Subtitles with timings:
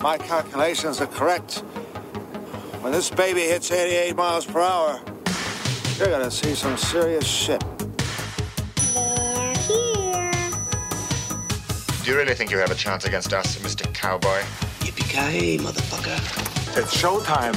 [0.00, 1.58] my calculations are correct,
[2.80, 5.00] when this baby hits 88 miles per hour,
[5.96, 7.62] you're gonna see some serious shit.
[8.94, 10.30] They're here.
[12.04, 13.92] Do you really think you have a chance against us, Mr.
[13.92, 14.40] Cowboy?
[14.80, 16.78] Yippee-ki-yay, motherfucker.
[16.78, 17.56] It's showtime.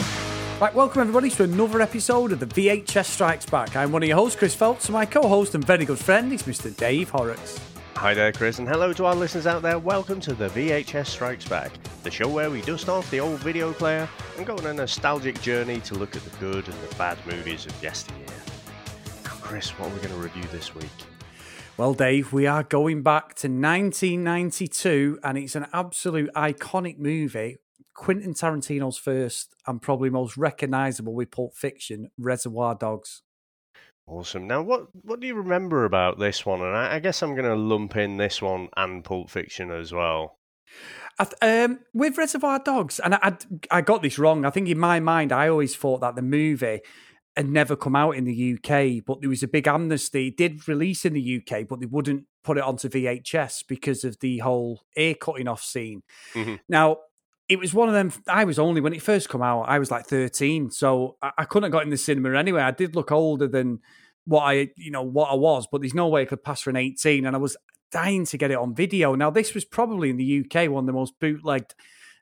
[0.59, 3.75] Right, welcome everybody to another episode of the VHS Strikes Back.
[3.75, 6.43] I'm one of your hosts, Chris Phelps, and my co-host and very good friend is
[6.43, 6.75] Mr.
[6.75, 7.59] Dave Horrocks.
[7.95, 9.77] Hi there, Chris, and hello to our listeners out there.
[9.77, 11.71] Welcome to the VHS Strikes Back,
[12.03, 15.39] the show where we dust off the old video player and go on a nostalgic
[15.41, 18.25] journey to look at the good and the bad movies of yesteryear.
[19.23, 20.89] Chris, what are we going to review this week?
[21.77, 27.57] Well, Dave, we are going back to 1992, and it's an absolute iconic movie.
[27.93, 33.21] Quentin Tarantino's first and probably most recognisable with Pulp Fiction, Reservoir Dogs.
[34.11, 34.45] Awesome.
[34.45, 36.59] Now, what what do you remember about this one?
[36.61, 39.93] And I, I guess I'm going to lump in this one and Pulp Fiction as
[39.93, 40.37] well.
[41.17, 43.37] I th- um, with Reservoir Dogs, and I, I,
[43.71, 44.43] I got this wrong.
[44.45, 46.81] I think in my mind, I always thought that the movie
[47.37, 50.27] had never come out in the UK, but there was a big amnesty.
[50.27, 54.19] It did release in the UK, but they wouldn't put it onto VHS because of
[54.19, 56.01] the whole ear cutting off scene.
[56.33, 56.59] Mhm.
[56.67, 56.97] Now,
[57.47, 58.11] it was one of them.
[58.27, 59.63] I was only when it first come out.
[59.63, 62.61] I was like thirteen, so I, I couldn't have got in the cinema anyway.
[62.61, 63.79] I did look older than
[64.25, 66.69] what I, you know, what I was, but there's no way I could pass for
[66.69, 67.57] an eighteen, and I was
[67.91, 69.15] dying to get it on video.
[69.15, 71.75] Now, this was probably in the UK one of the most bootlegged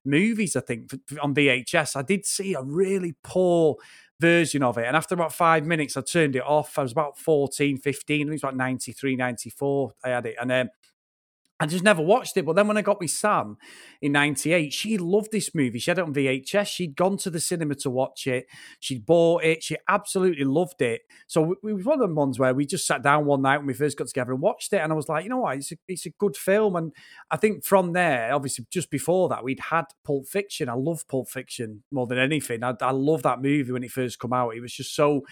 [0.03, 1.95] movies, I think, on VHS.
[1.95, 3.75] I did see a really poor
[4.19, 4.85] version of it.
[4.85, 6.77] And after about five minutes, I turned it off.
[6.77, 8.27] I was about 14, 15.
[8.27, 9.93] It was about 93, 94.
[10.03, 10.35] I had it.
[10.39, 10.69] And um,
[11.61, 12.45] I just never watched it.
[12.45, 13.57] But then when I got with Sam
[14.01, 15.79] in 98, she loved this movie.
[15.79, 16.67] She had it on VHS.
[16.67, 18.47] She'd gone to the cinema to watch it.
[18.79, 19.61] She'd bought it.
[19.61, 21.01] She absolutely loved it.
[21.27, 23.67] So it was one of the ones where we just sat down one night when
[23.67, 24.77] we first got together and watched it.
[24.77, 25.57] And I was like, you know what?
[25.57, 26.77] It's a, it's a good film.
[26.77, 26.93] And
[27.29, 30.69] I think from there, obviously, just before that, we'd had Pulp Fiction.
[30.69, 32.63] I love Pulp Fiction more than anything.
[32.63, 34.55] I, I love that movie when it first come out.
[34.55, 35.25] It was just so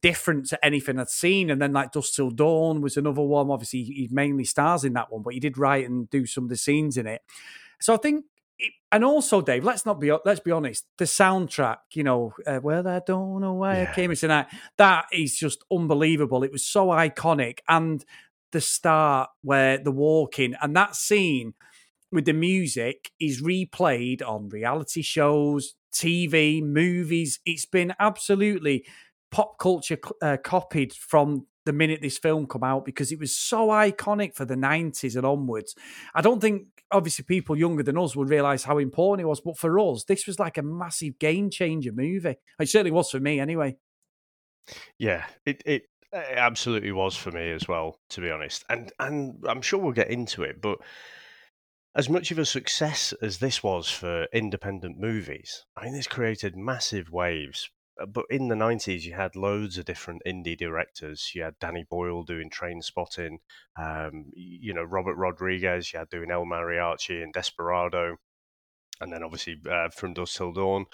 [0.00, 1.50] different to anything I'd seen.
[1.50, 3.50] And then like Dusk Till Dawn was another one.
[3.50, 6.50] Obviously, he mainly stars in that one, but he did write and do some of
[6.50, 7.22] the scenes in it.
[7.80, 8.24] So I think.
[8.60, 10.84] It, and also, Dave, let's not be let's be honest.
[10.98, 13.90] The soundtrack, you know, uh, well, I don't know why Yeah.
[13.90, 14.46] I came tonight.
[14.78, 16.42] That is just unbelievable.
[16.42, 18.04] It was so iconic, and
[18.50, 21.54] the start where the walking and that scene
[22.10, 27.38] with the music is replayed on reality shows, TV, movies.
[27.46, 28.84] It's been absolutely
[29.30, 33.68] pop culture uh, copied from the minute this film come out because it was so
[33.68, 35.74] iconic for the 90s and onwards.
[36.14, 39.58] I don't think obviously people younger than us would realize how important it was, but
[39.58, 42.36] for us this was like a massive game changer movie.
[42.58, 43.76] It certainly was for me anyway.
[44.98, 48.64] Yeah, it, it it absolutely was for me as well, to be honest.
[48.70, 50.78] And and I'm sure we'll get into it, but
[51.94, 56.56] as much of a success as this was for independent movies, I mean, this created
[56.56, 57.68] massive waves.
[58.00, 61.32] Uh, But in the 90s, you had loads of different indie directors.
[61.34, 63.38] You had Danny Boyle doing Trainspotting,
[63.76, 68.16] um, you know, Robert Rodriguez, you had doing El Mariachi and Desperado.
[69.00, 70.86] And then obviously uh, from Dusk Till Dawn.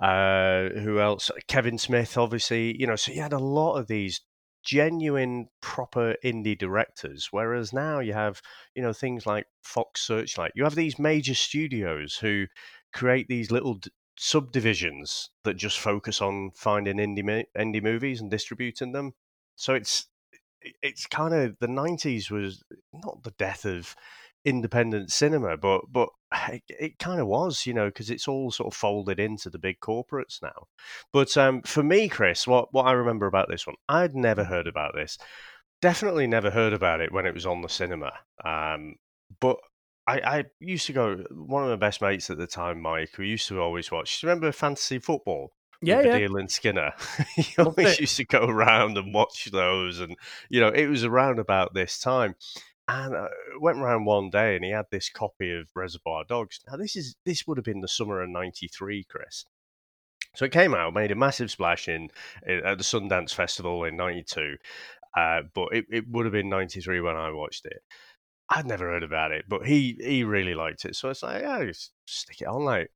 [0.00, 1.30] Uh, who else?
[1.48, 2.78] Kevin Smith, obviously.
[2.78, 4.20] You know, so you had a lot of these
[4.62, 7.28] genuine, proper indie directors.
[7.30, 8.42] Whereas now you have,
[8.74, 10.52] you know, things like Fox Searchlight.
[10.54, 12.46] You have these major studios who
[12.92, 13.78] create these little
[14.18, 19.12] subdivisions that just focus on finding indie indie movies and distributing them.
[19.56, 20.06] So it's
[20.82, 22.62] it's kind of the 90s was
[22.92, 23.94] not the death of
[24.44, 26.08] independent cinema but but
[26.48, 29.58] it, it kind of was you know because it's all sort of folded into the
[29.58, 30.66] big corporates now
[31.12, 34.68] but um for me chris what what i remember about this one i'd never heard
[34.68, 35.18] about this
[35.82, 38.12] definitely never heard about it when it was on the cinema
[38.44, 38.94] um
[39.40, 39.56] but
[40.06, 41.24] I, I used to go.
[41.30, 44.20] One of my best mates at the time, Mike, who used to always watch.
[44.20, 45.52] Do you remember fantasy football?
[45.82, 46.18] Yeah, yeah.
[46.18, 46.92] Baddiel and Skinner.
[47.34, 50.16] he always used to go around and watch those, and
[50.48, 52.36] you know, it was around about this time.
[52.88, 53.28] And uh,
[53.60, 56.60] went around one day, and he had this copy of Reservoir Dogs.
[56.70, 59.44] Now, this is this would have been the summer of '93, Chris.
[60.36, 62.10] So it came out, made a massive splash in
[62.46, 64.56] at the Sundance Festival in '92,
[65.16, 67.82] uh, but it, it would have been '93 when I watched it.
[68.48, 71.64] I'd never heard about it, but he he really liked it, so it's like, yeah,
[71.64, 72.90] just stick it on, like.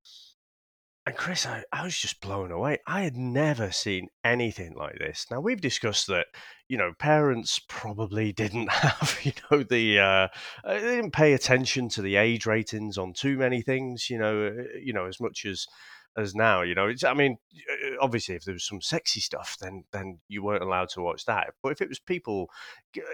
[1.07, 2.79] And Chris, I, I was just blown away.
[2.87, 5.27] I had never seen anything like this.
[5.31, 6.27] Now we've discussed that,
[6.69, 10.29] you know, parents probably didn't have, you know, the uh,
[10.63, 14.11] uh, they didn't pay attention to the age ratings on too many things.
[14.11, 15.67] You know, uh, you know, as much as
[16.17, 16.63] as now.
[16.63, 20.21] You know, it's, I mean, uh, obviously, if there was some sexy stuff, then then
[20.29, 21.55] you weren't allowed to watch that.
[21.63, 22.51] But if it was people,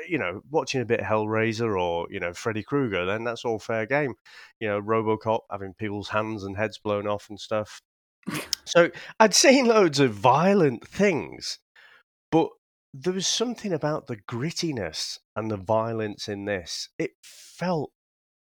[0.08, 3.58] you know, watching a bit of Hellraiser or you know Freddy Krueger, then that's all
[3.58, 4.14] fair game.
[4.60, 7.80] You know, RoboCop having people's hands and heads blown off and stuff.
[8.64, 8.90] so
[9.20, 11.58] I'd seen loads of violent things,
[12.30, 12.48] but
[12.92, 16.88] there was something about the grittiness and the violence in this.
[16.98, 17.92] It felt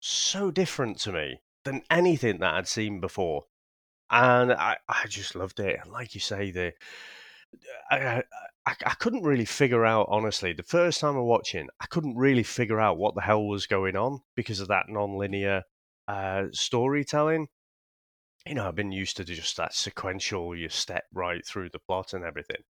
[0.01, 3.45] so different to me than anything that I'd seen before
[4.11, 5.79] and I, I just loved it.
[5.81, 6.73] And like you say, the
[7.89, 8.23] I,
[8.65, 11.67] I, I couldn't really figure out honestly the first time I was watching.
[11.79, 15.63] I couldn't really figure out what the hell was going on because of that non-linear
[16.07, 17.47] uh, storytelling.
[18.45, 20.55] You know, I've been used to just that sequential.
[20.55, 22.63] You step right through the plot and everything,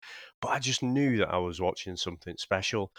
[0.42, 2.92] but I just knew that I was watching something special.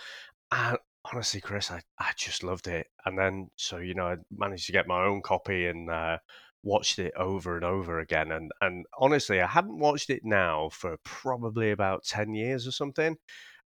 [0.53, 0.79] And
[1.13, 2.87] honestly, Chris, I, I just loved it.
[3.05, 5.91] And then, so you know, I managed to get my own copy and.
[5.91, 6.19] Uh,
[6.63, 8.33] watched it over and over again.
[8.33, 13.17] And and honestly, I hadn't watched it now for probably about ten years or something.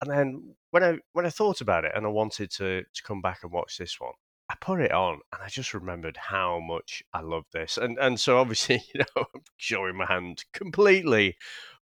[0.02, 3.22] And then when I when I thought about it and I wanted to to come
[3.22, 4.14] back and watch this one,
[4.50, 7.78] I put it on and I just remembered how much I love this.
[7.78, 11.38] And and so obviously, you know, I'm showing my hand completely.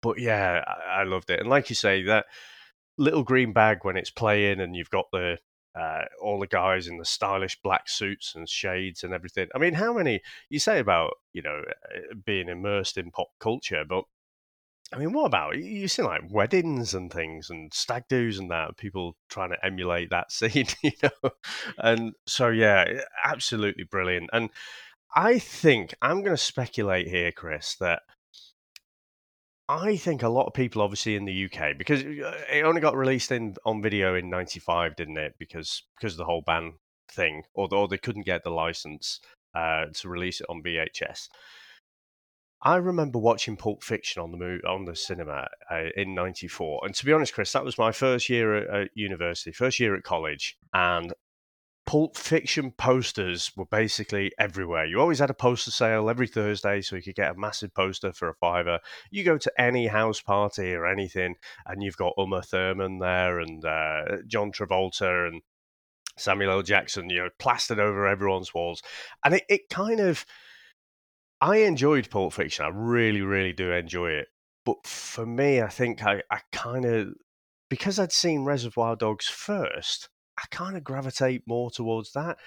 [0.02, 1.40] But yeah, I, I loved it.
[1.40, 2.26] And like you say, that
[2.98, 5.38] little green bag when it's playing and you've got the
[5.74, 9.48] uh, all the guys in the stylish black suits and shades and everything.
[9.54, 13.84] I mean, how many you say about you know uh, being immersed in pop culture,
[13.88, 14.04] but
[14.92, 18.76] I mean, what about you see like weddings and things and stag do's and that
[18.76, 21.30] people trying to emulate that scene, you know?
[21.78, 24.30] And so yeah, absolutely brilliant.
[24.32, 24.50] And
[25.14, 28.02] I think I'm going to speculate here, Chris, that
[29.68, 32.96] I think a lot of people, obviously in the UK, because uh, it only got
[32.96, 35.34] released in on video in '95, didn't it?
[35.38, 36.74] Because because of the whole ban
[37.10, 39.20] thing, or, or they couldn't get the license
[39.54, 41.28] uh, to release it on VHS.
[42.60, 46.94] I remember watching Pulp Fiction on the movie, on the cinema uh, in '94, and
[46.94, 50.02] to be honest, Chris, that was my first year at, at university, first year at
[50.02, 51.14] college, and
[51.86, 54.86] Pulp Fiction posters were basically everywhere.
[54.86, 58.12] You always had a poster sale every Thursday, so you could get a massive poster
[58.12, 58.78] for a fiver.
[59.10, 61.34] You go to any house party or anything,
[61.66, 65.42] and you've got Uma Thurman there, and uh, John Travolta, and
[66.16, 66.62] Samuel L.
[66.62, 68.82] Jackson, you know, plastered over everyone's walls.
[69.24, 70.24] And it, it kind of,
[71.40, 72.64] I enjoyed Pulp Fiction.
[72.64, 74.28] I really, really do enjoy it.
[74.64, 77.08] But for me, I think I, I kind of,
[77.68, 80.08] because I'd seen Reservoir Dogs first,
[80.38, 82.38] I kind of gravitate more towards that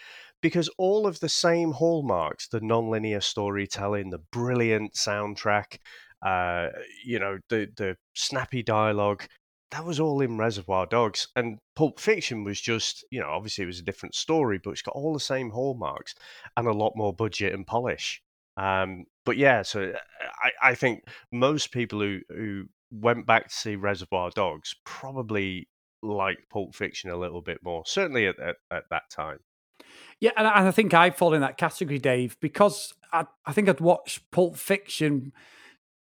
[0.42, 5.80] because all of the same hallmarks the non-linear storytelling the brilliant soundtrack
[6.26, 6.68] uh,
[7.06, 9.24] you know the the snappy dialogue
[9.72, 11.28] that was all in reservoir dogs.
[11.36, 14.82] And pulp fiction was just you know obviously it was a different story but it's
[14.82, 16.16] got all the same hallmarks
[16.56, 18.22] and a lot more budget and polish.
[18.56, 23.54] Um, but yeah so uh, I, I think most people who who went back to
[23.54, 25.68] see reservoir dogs probably
[26.02, 29.40] like Pulp Fiction a little bit more, certainly at, at, at that time.
[30.20, 33.80] Yeah, and I think I fall in that category, Dave, because I, I think I'd
[33.80, 35.32] watched Pulp Fiction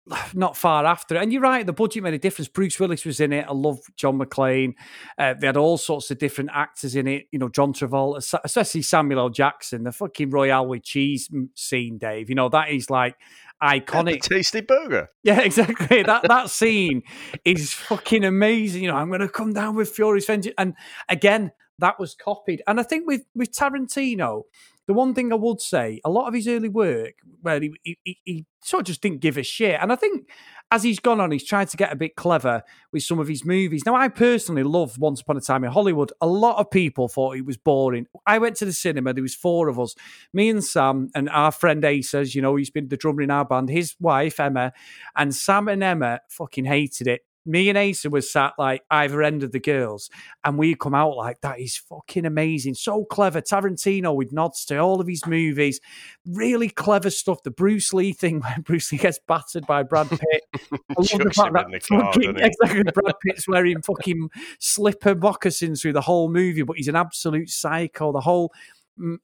[0.34, 1.18] not far after.
[1.18, 2.48] And you're right, the budget made a difference.
[2.48, 3.46] Bruce Willis was in it.
[3.48, 4.74] I love John McClane.
[5.18, 7.26] Uh, they had all sorts of different actors in it.
[7.32, 9.30] You know, John Travolta, especially Samuel L.
[9.30, 12.30] Jackson, the fucking Royale with cheese scene, Dave.
[12.30, 13.16] You know, that is like
[13.62, 14.22] iconic.
[14.22, 15.10] tasty burger.
[15.24, 16.04] Yeah, exactly.
[16.04, 17.02] that that scene
[17.44, 18.84] is fucking amazing.
[18.84, 20.76] You know, I'm going to come down with Fury's vengeance, and
[21.10, 22.62] again, that was copied.
[22.68, 24.44] And I think with with Tarantino,
[24.88, 28.20] the one thing I would say, a lot of his early work, where he, he,
[28.24, 29.80] he sort of just didn't give a shit.
[29.82, 30.30] And I think
[30.72, 33.46] as he's gone on, he's tried to get a bit clever with some of his
[33.46, 33.84] movies.
[33.86, 36.12] Now, I personally love Once Upon a Time in Hollywood.
[36.22, 38.08] A lot of people thought it was boring.
[38.28, 39.14] I went to the cinema.
[39.14, 39.96] There was four of us,
[40.34, 43.32] me and Sam, and our friend Ace, as you know, he's been the drummer in
[43.32, 43.70] our band.
[43.70, 44.74] His wife Emma,
[45.16, 49.44] and Sam and Emma fucking hated it me and Asa was sat like either end
[49.44, 50.10] of the girls,
[50.44, 53.42] and we come out like that is fucking amazing, so clever.
[53.42, 55.80] Tarantino with nods to all of his movies,
[56.26, 57.44] really clever stuff.
[57.44, 60.22] The Bruce Lee thing where Bruce Lee gets battered by Brad Pitt.
[60.54, 65.94] I love the fact that car, fucking, exactly Brad Pitt's wearing fucking slipper moccasins through
[65.94, 68.12] the whole movie, but he's an absolute psycho.
[68.12, 68.52] The whole
[68.98, 69.20] um,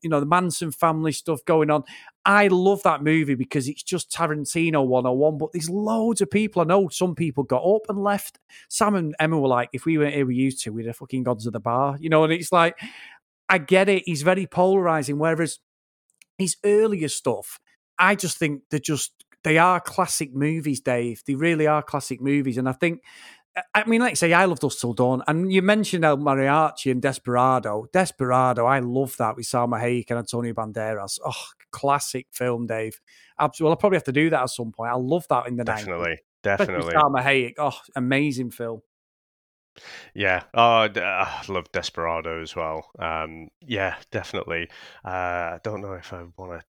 [0.00, 1.84] you know, the Manson family stuff going on.
[2.24, 6.60] I love that movie because it's just Tarantino 101, but there's loads of people.
[6.60, 8.38] I know some people got up and left.
[8.68, 11.22] Sam and Emma were like, if we weren't here, we used to, we'd have fucking
[11.22, 12.78] gods of the bar, you know, and it's like,
[13.48, 14.02] I get it.
[14.04, 15.18] He's very polarizing.
[15.18, 15.58] Whereas
[16.36, 17.58] his earlier stuff,
[17.98, 19.12] I just think they're just,
[19.42, 21.22] they are classic movies, Dave.
[21.26, 22.58] They really are classic movies.
[22.58, 23.02] And I think
[23.74, 26.90] I mean, like I say, I love Dusk Till Dawn, and you mentioned El Mariachi
[26.90, 27.86] and Desperado.
[27.92, 31.18] Desperado, I love that with Salma Hayek and Antonio Banderas.
[31.24, 31.32] Oh,
[31.70, 33.00] classic film, Dave.
[33.38, 33.64] Absolutely.
[33.64, 34.92] Well, I'll probably have to do that at some point.
[34.92, 35.76] I love that in the 90s.
[35.76, 36.94] Definitely, Especially definitely.
[36.94, 37.54] Salma Hayek.
[37.58, 38.82] Oh, amazing film.
[40.14, 42.90] Yeah, oh, uh, I love Desperado as well.
[42.98, 44.68] Um, yeah, definitely.
[45.04, 46.66] Uh, I don't know if I want to.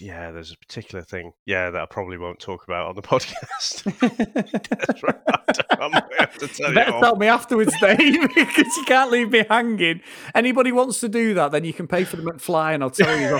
[0.00, 1.32] Yeah, there's a particular thing.
[1.46, 3.84] Yeah, that I probably won't talk about on the podcast.
[5.70, 7.02] I might have to tell You better off.
[7.02, 10.00] tell me afterwards, Dave, because you can't leave me hanging.
[10.34, 13.16] Anybody wants to do that, then you can pay for the McFly, and I'll tell
[13.18, 13.38] you.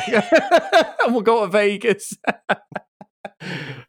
[1.05, 2.15] and we'll go to Vegas.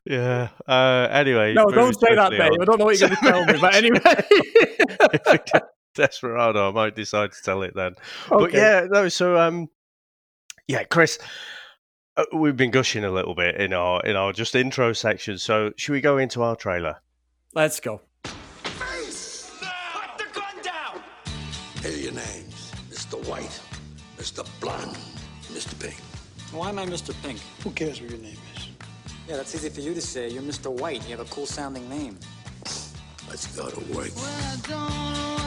[0.05, 0.49] Yeah.
[0.67, 1.53] Uh, anyway.
[1.53, 2.41] No, don't say that, Dave.
[2.41, 2.61] on.
[2.61, 3.99] I don't know what you're going to tell me, but anyway.
[4.03, 5.63] if we get
[5.95, 7.95] Desperado, I might decide to tell it then.
[8.29, 9.09] But yeah, no.
[9.09, 9.67] So um,
[10.67, 11.19] yeah, Chris,
[12.19, 15.37] Uh, we've been gushing a little bit in our in our just intro section.
[15.37, 16.97] So should we go into our trailer?
[17.53, 18.01] Let's go.
[18.23, 18.33] Put
[20.17, 21.01] the gun
[21.81, 23.25] Here are your names Mr.
[23.25, 23.61] White,
[24.17, 24.45] Mr.
[24.59, 24.97] Blonde,
[25.43, 25.79] Mr.
[25.79, 25.95] Pink.
[26.51, 27.15] Why am I Mr.
[27.23, 27.39] Pink?
[27.63, 28.67] Who cares what your name is?
[29.25, 30.27] Yeah, that's easy for you to say.
[30.27, 30.69] You're Mr.
[30.69, 31.07] White.
[31.07, 32.19] You have a cool sounding name.
[33.29, 35.38] Let's go to work.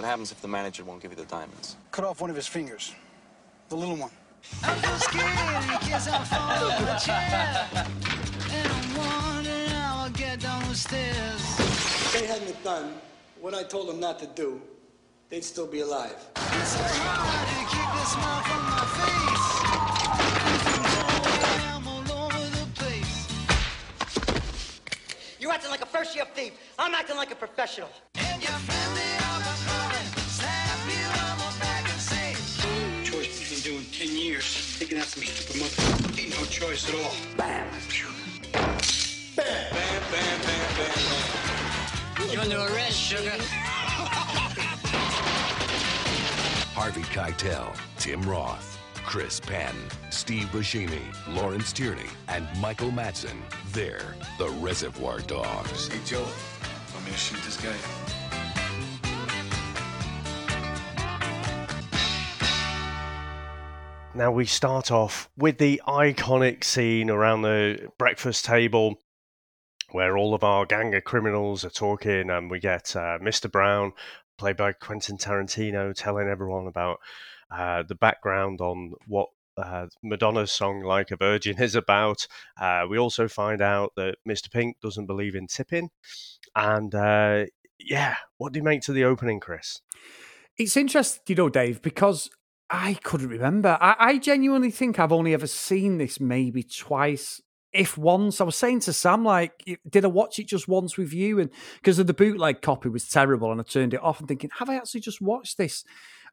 [0.00, 1.76] What happens if the manager won't give you the diamonds?
[1.90, 2.94] Cut off one of his fingers.
[3.68, 4.10] The little one.
[4.42, 4.72] If
[12.14, 12.94] they hadn't done
[13.42, 14.62] what I told them not to do,
[15.28, 16.16] they'd still be alive.
[25.38, 26.52] You're acting like a first year thief.
[26.78, 27.90] I'm acting like a professional.
[34.90, 34.90] Years.
[34.90, 36.20] They can have some stupid mother.
[36.20, 37.14] Ain't no choice at all.
[37.36, 37.68] Bam.
[39.36, 42.30] Bam, bam, bam, bam, bam.
[42.30, 43.30] You're under arrest, sugar.
[46.74, 49.74] Harvey Keitel, Tim Roth, Chris Penn,
[50.10, 53.36] Steve Buscemi, Lawrence Tierney, and Michael Madsen.
[53.72, 55.88] They're the Reservoir Dogs.
[55.88, 56.26] Hey, Joe.
[56.94, 57.74] Want me to shoot this guy?
[64.12, 68.96] Now we start off with the iconic scene around the breakfast table
[69.92, 73.50] where all of our gang of criminals are talking, and we get uh, Mr.
[73.50, 73.92] Brown,
[74.36, 76.98] played by Quentin Tarantino, telling everyone about
[77.52, 82.26] uh, the background on what uh, Madonna's song "Like a Virgin" is about.
[82.60, 84.50] Uh, we also find out that Mr.
[84.50, 85.90] Pink doesn't believe in tipping,
[86.56, 87.44] and uh,
[87.78, 89.80] yeah, what do you make to the opening, Chris?
[90.56, 92.28] It's interesting, you know, Dave, because
[92.70, 93.76] I couldn't remember.
[93.80, 98.40] I, I genuinely think I've only ever seen this maybe twice, if once.
[98.40, 101.40] I was saying to Sam, like, did I watch it just once with you?
[101.40, 104.50] And because of the bootleg copy was terrible, and I turned it off and thinking,
[104.58, 105.84] have I actually just watched this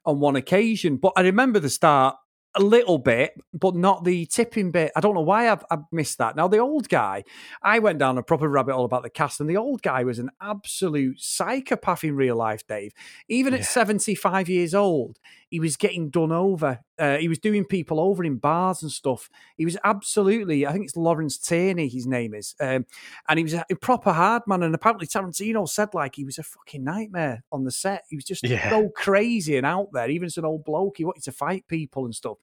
[0.04, 0.96] on one occasion?
[0.96, 2.16] But I remember the start
[2.54, 4.90] a little bit, but not the tipping bit.
[4.96, 6.34] I don't know why I've, I've missed that.
[6.34, 7.24] Now, the old guy,
[7.62, 10.18] I went down a proper rabbit hole about the cast, and the old guy was
[10.18, 12.92] an absolute psychopath in real life, Dave.
[13.28, 15.18] Even at 75 years old,
[15.50, 16.80] he was getting done over.
[16.98, 19.30] Uh, he was doing people over in bars and stuff.
[19.56, 22.54] He was absolutely, I think it's Lawrence Tierney, his name is.
[22.60, 22.86] Um,
[23.28, 24.62] and he was a, a proper hard man.
[24.62, 28.04] And apparently, Tarantino said, like, he was a fucking nightmare on the set.
[28.08, 28.68] He was just Yeah.
[28.68, 30.96] so crazy and out there, even as an old bloke.
[30.96, 32.37] He wanted to fight people and stuff.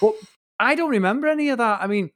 [0.00, 0.14] But
[0.58, 1.80] I don't remember any of that.
[1.82, 2.10] I mean,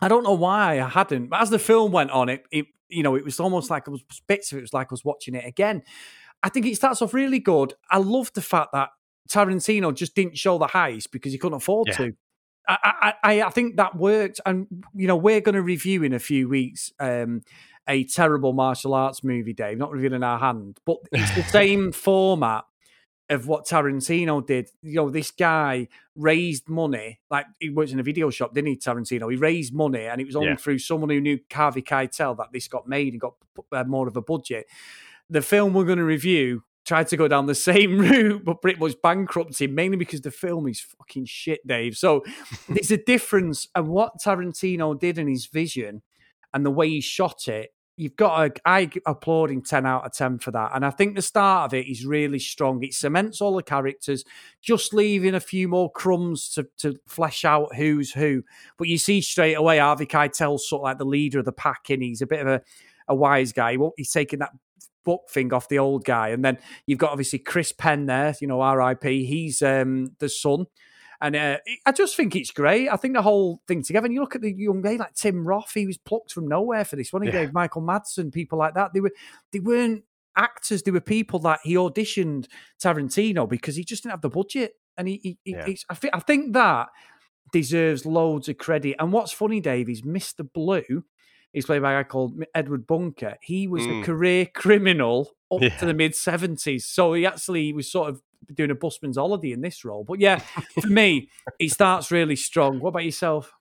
[0.00, 1.28] I don't know why I hadn't.
[1.28, 3.90] But as the film went on, it, it you know, it was almost like it
[3.90, 5.82] was bits of it was like I was watching it again.
[6.42, 7.74] I think it starts off really good.
[7.90, 8.90] I love the fact that
[9.28, 11.96] Tarantino just didn't show the heist because he couldn't afford Yeah.
[11.96, 12.12] to.
[12.68, 16.12] I, I, I- I think that worked, and you know we're going to review in
[16.12, 17.42] a few weeks um,
[17.88, 19.78] a terrible martial arts movie, Dave.
[19.78, 22.64] Not revealing our hand, but it's the same format
[23.30, 24.70] of what Tarantino did.
[24.82, 28.76] You know, this guy raised money, like he works in a video shop, didn't he,
[28.76, 29.30] Tarantino?
[29.30, 30.56] He raised money, and it was only Yeah.
[30.56, 33.34] through someone who knew Harvey Keitel that this got made and got
[33.72, 34.66] uh, more of a budget.
[35.30, 38.80] The film we're going to review tried to go down the same route, but pretty
[38.80, 41.96] much bankrupted, mainly because the film is fucking shit, Dave.
[41.96, 42.24] So
[42.68, 46.00] there's a difference, and what Tarantino did in his vision
[46.54, 50.12] and the way he shot it you've got to, I applaud him 10 out of
[50.12, 50.70] 10 for that.
[50.74, 52.82] And I think the start of it is really strong.
[52.82, 54.24] It cements all the characters,
[54.62, 58.44] just leaving a few more crumbs to, to flesh out who's who.
[58.78, 61.90] But you see straight away, Harvey Keitel's sort of like the leader of the pack,
[61.90, 62.62] and he's a bit of a,
[63.08, 63.72] a wise guy.
[63.72, 64.52] He He's taking that
[65.04, 66.28] book thing off the old guy.
[66.28, 69.04] And then you've got obviously Chris Penn there, you know, RIP.
[69.04, 70.66] He's um, the son.
[71.20, 72.88] And uh, I just think it's great.
[72.88, 74.06] I think the whole thing together.
[74.06, 76.84] And you look at the young guy like Tim Roth; he was plucked from nowhere
[76.84, 77.22] for this one.
[77.22, 77.44] He Yeah.
[77.44, 78.92] gave Michael Madsen, people like that.
[78.94, 79.12] They were
[79.52, 80.04] they weren't
[80.36, 82.46] actors; they were people that he auditioned
[82.80, 84.74] Tarantino because he just didn't have the budget.
[84.96, 85.66] And he, he, he Yeah.
[85.90, 86.88] I think I think that
[87.52, 88.96] deserves loads of credit.
[88.98, 90.46] And what's funny, Dave, is Mr.
[90.52, 91.04] Blue.
[91.52, 93.36] He's played by a guy called Edward Bunker.
[93.42, 94.04] He was a Mm.
[94.04, 95.76] career criminal up Yeah.
[95.78, 98.20] to the mid seventies, so he actually was sort of
[98.54, 100.04] doing a busman's holiday in this role.
[100.04, 100.38] But yeah,
[100.80, 102.80] for me, he starts really strong.
[102.80, 103.52] What about yourself?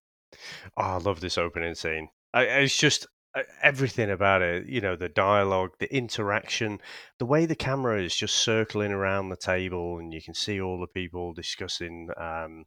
[0.75, 2.09] Oh, I love this opening scene.
[2.33, 4.67] I, it's just uh, everything about it.
[4.67, 6.79] You know, the dialogue, the interaction,
[7.19, 10.79] the way the camera is just circling around the table, and you can see all
[10.79, 12.09] the people discussing.
[12.17, 12.65] Um,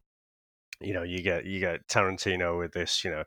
[0.81, 3.05] you know, you get you get Tarantino with this.
[3.05, 3.25] You know,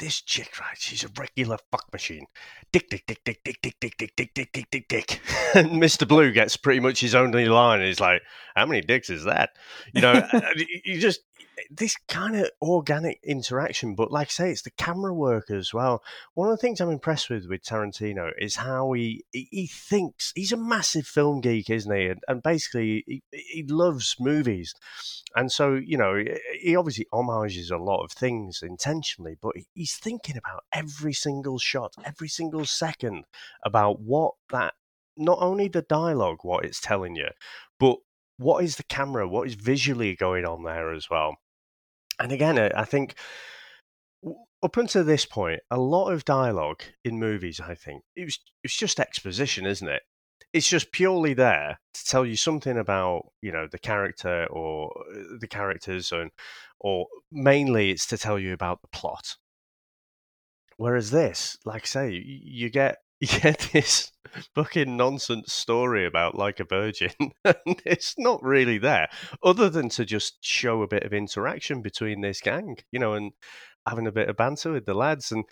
[0.00, 0.76] this chick, right?
[0.76, 2.26] She's a regular fuck machine.
[2.72, 5.20] Dick, dick, dick, dick, dick, dick, dick, dick, dick, dick, dick, dick, dick.
[5.54, 6.06] And Mr.
[6.06, 7.80] Blue gets pretty much his only line.
[7.80, 8.22] He's like,
[8.54, 9.50] "How many dicks is that?"
[9.92, 11.20] You know, you you just
[11.70, 13.94] this kind of organic interaction.
[13.94, 16.02] But like I say, it's the camera work as well.
[16.34, 20.32] One of the things I'm impressed with with Tarantino is how he he, thinks.
[20.34, 22.06] He's a massive film geek, isn't he?
[22.06, 24.74] And, and basically, he, he loves movies.
[25.36, 26.24] And so, you know,
[26.60, 31.94] he obviously homages a lot of things intentionally, but he's thinking about every single shot,
[32.04, 33.24] every single second
[33.64, 34.74] about what that,
[35.16, 37.28] not only the dialogue, what it's telling you,
[37.78, 37.98] but
[38.38, 41.36] what is the camera, what is visually going on there as well.
[42.20, 43.14] And again, I think
[44.62, 48.76] up until this point, a lot of dialogue in movies, I think, it was it's
[48.76, 50.02] just exposition, isn't it?
[50.52, 55.38] It's just purely there to tell you something about you know the character or uh,
[55.40, 56.30] the characters, and
[56.78, 59.36] or mainly it's to tell you about the plot.
[60.76, 62.98] Whereas this, like I say, you get
[63.32, 64.12] you get this
[64.54, 67.10] fucking nonsense story about like a virgin,
[67.44, 69.08] and it's not really there,
[69.42, 73.32] other than to just show a bit of interaction between this gang, you know, and
[73.86, 75.32] having a bit of banter with the lads.
[75.32, 75.44] And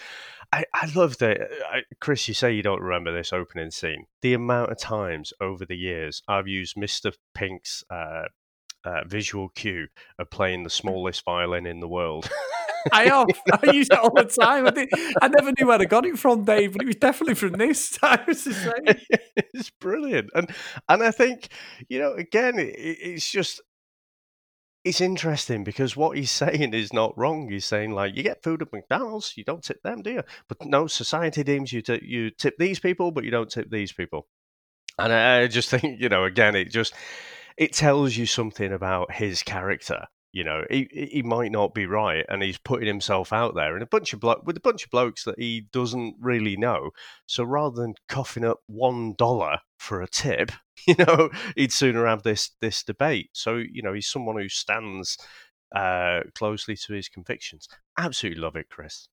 [0.50, 2.26] I, I love that, I, Chris.
[2.26, 4.06] You say you don't remember this opening scene.
[4.22, 7.84] The amount of times over the years I've used Mister Pink's.
[7.90, 8.24] Uh,
[8.84, 9.88] uh, visual cue
[10.20, 12.30] of playing the smallest violin in the world.
[12.92, 13.26] I have.
[13.62, 14.66] I use it all the time.
[14.66, 14.86] I,
[15.22, 17.98] I never knew where I got it from, Dave, but it was definitely from this.
[18.02, 19.18] I was the same.
[19.36, 20.50] it's brilliant, and
[20.88, 21.48] and I think
[21.88, 23.60] you know again, it, it- it's just
[24.84, 27.48] it's interesting because what he's saying is not wrong.
[27.50, 30.22] He's saying like you get food at McDonald's, you don't tip them, do you?
[30.48, 34.26] But no, society deems you you tip these people, but you don't tip these people.
[34.98, 36.94] And I, I just think you know again, it just
[37.58, 40.06] it tells you something about his character.
[40.38, 43.82] You know, he he might not be right, and he's putting himself out there in
[43.82, 46.90] a bunch of blo- with a bunch of blokes that he doesn't really know.
[47.26, 50.52] So rather than coughing up one dollar for a tip,
[50.86, 53.30] you know, he'd sooner have this this debate.
[53.32, 55.18] So you know, he's someone who stands
[55.74, 57.66] uh, closely to his convictions.
[57.98, 59.08] Absolutely love it, Chris.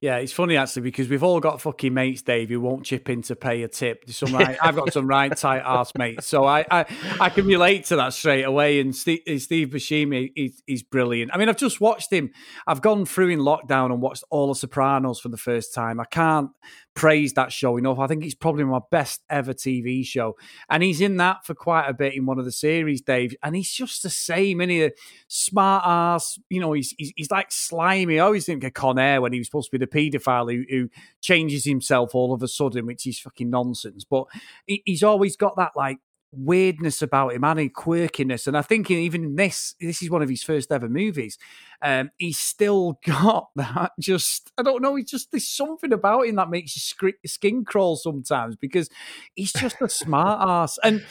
[0.00, 3.20] Yeah, it's funny actually because we've all got fucking mates, Dave, who won't chip in
[3.22, 4.08] to pay a tip.
[4.08, 6.86] Some right, I've got some right tight ass mates, so I, I
[7.20, 8.80] I can relate to that straight away.
[8.80, 11.32] And Steve, Steve Buscemi, he's, he's brilliant.
[11.34, 12.30] I mean, I've just watched him.
[12.66, 16.00] I've gone through in lockdown and watched all the Sopranos for the first time.
[16.00, 16.50] I can't
[16.94, 17.98] praise that show enough.
[17.98, 20.36] I think it's probably my best ever TV show,
[20.70, 23.34] and he's in that for quite a bit in one of the series, Dave.
[23.42, 24.90] And he's just the same, he
[25.28, 26.38] smart ass.
[26.48, 28.18] You know, he's, he's he's like slimy.
[28.18, 30.90] I always think of Con Air when he was to be the paedophile who, who
[31.20, 34.04] changes himself all of a sudden, which is fucking nonsense.
[34.04, 34.24] But
[34.66, 35.98] he, he's always got that like
[36.32, 38.46] weirdness about him and a quirkiness.
[38.46, 41.38] And I think even in this, this is one of his first ever movies.
[41.82, 43.92] Um, he's still got that.
[43.98, 44.94] Just I don't know.
[44.94, 48.88] He's just there's something about him that makes your skin crawl sometimes because
[49.34, 51.04] he's just a smart ass and.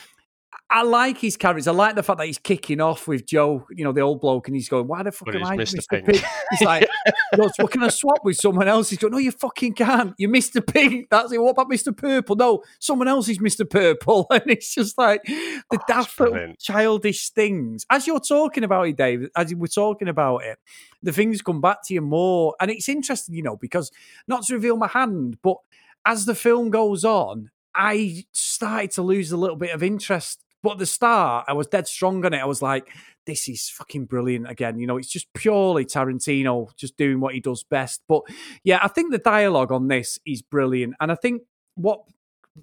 [0.71, 1.67] I like his characters.
[1.67, 4.47] I like the fact that he's kicking off with Joe, you know, the old bloke,
[4.47, 5.77] and he's going, "Why the fuck am I Mr.
[5.77, 5.89] Mr.
[5.89, 6.87] Pink." Pink?" He's like,
[7.35, 10.13] "What can I swap with someone else?" He's going, "No, you fucking can't.
[10.19, 10.65] You're Mr.
[10.65, 11.07] Pink.
[11.09, 11.41] That's it.
[11.41, 11.95] What about Mr.
[11.95, 12.35] Purple?
[12.35, 13.69] No, someone else is Mr.
[13.69, 17.85] Purple." And it's just like the daft little childish things.
[17.89, 20.59] As you're talking about it, Dave, as we're talking about it,
[21.01, 23.91] the things come back to you more, and it's interesting, you know, because
[24.27, 25.57] not to reveal my hand, but
[26.05, 30.43] as the film goes on, I started to lose a little bit of interest.
[30.61, 32.39] But at the start, I was dead strong on it.
[32.39, 32.89] I was like,
[33.25, 34.77] this is fucking brilliant again.
[34.77, 38.01] You know, it's just purely Tarantino just doing what he does best.
[38.09, 38.23] But
[38.65, 40.95] yeah, I think the dialogue on this is brilliant.
[40.99, 41.43] And I think
[41.75, 42.01] what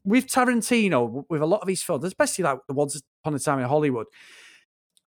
[0.05, 3.61] with Tarantino, with a lot of his films, especially like the ones upon a time
[3.61, 4.09] in Hollywood,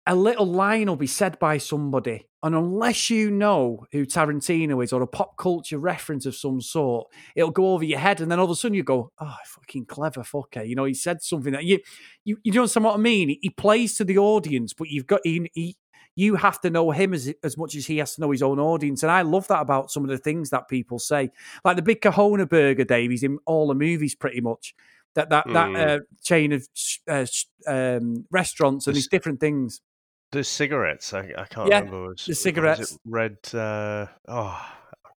[0.07, 2.27] a little line will be said by somebody.
[2.41, 7.07] And unless you know who Tarantino is or a pop culture reference of some sort,
[7.35, 8.21] it'll go over your head.
[8.21, 10.67] And then all of a sudden you go, oh, fucking clever fucker.
[10.67, 11.79] You know, he said something that you,
[12.23, 13.37] you, you understand what I mean?
[13.41, 15.77] He plays to the audience, but you've got, he, he,
[16.15, 18.59] you have to know him as as much as he has to know his own
[18.59, 19.03] audience.
[19.03, 21.29] And I love that about some of the things that people say,
[21.63, 23.11] like the Big Kahuna Burger, Dave.
[23.11, 24.73] He's in all the movies pretty much.
[25.13, 25.77] That that that Mm.
[25.77, 26.67] uh, chain of
[27.07, 27.25] uh,
[27.67, 29.79] um, restaurants and The these different things.
[30.31, 32.09] The cigarettes, I, I can't Yeah, remember.
[32.09, 32.97] Was, the cigarettes.
[33.05, 33.37] red.
[33.53, 34.61] Uh, oh,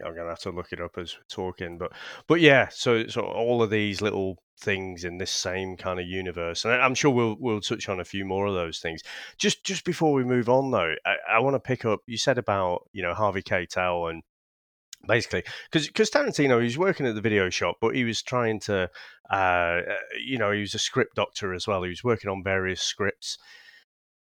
[0.06, 1.78] I'm gonna have to look it up as we're talking.
[1.78, 1.94] But
[2.28, 6.66] but yeah, so so all of these little things in this same kind of universe,
[6.66, 9.02] and I'm sure we'll we'll touch on a few more of those things.
[9.38, 12.02] Just just before we move on, though, I, I want to pick up.
[12.06, 14.24] You said about you know Harvey Keitel and
[15.08, 18.60] basically because because Tarantino he was working at the video shop, but he was trying
[18.62, 18.90] to,
[19.30, 19.82] uh,
[20.24, 21.84] you know, he was a script doctor as well.
[21.84, 23.38] He was working on various scripts,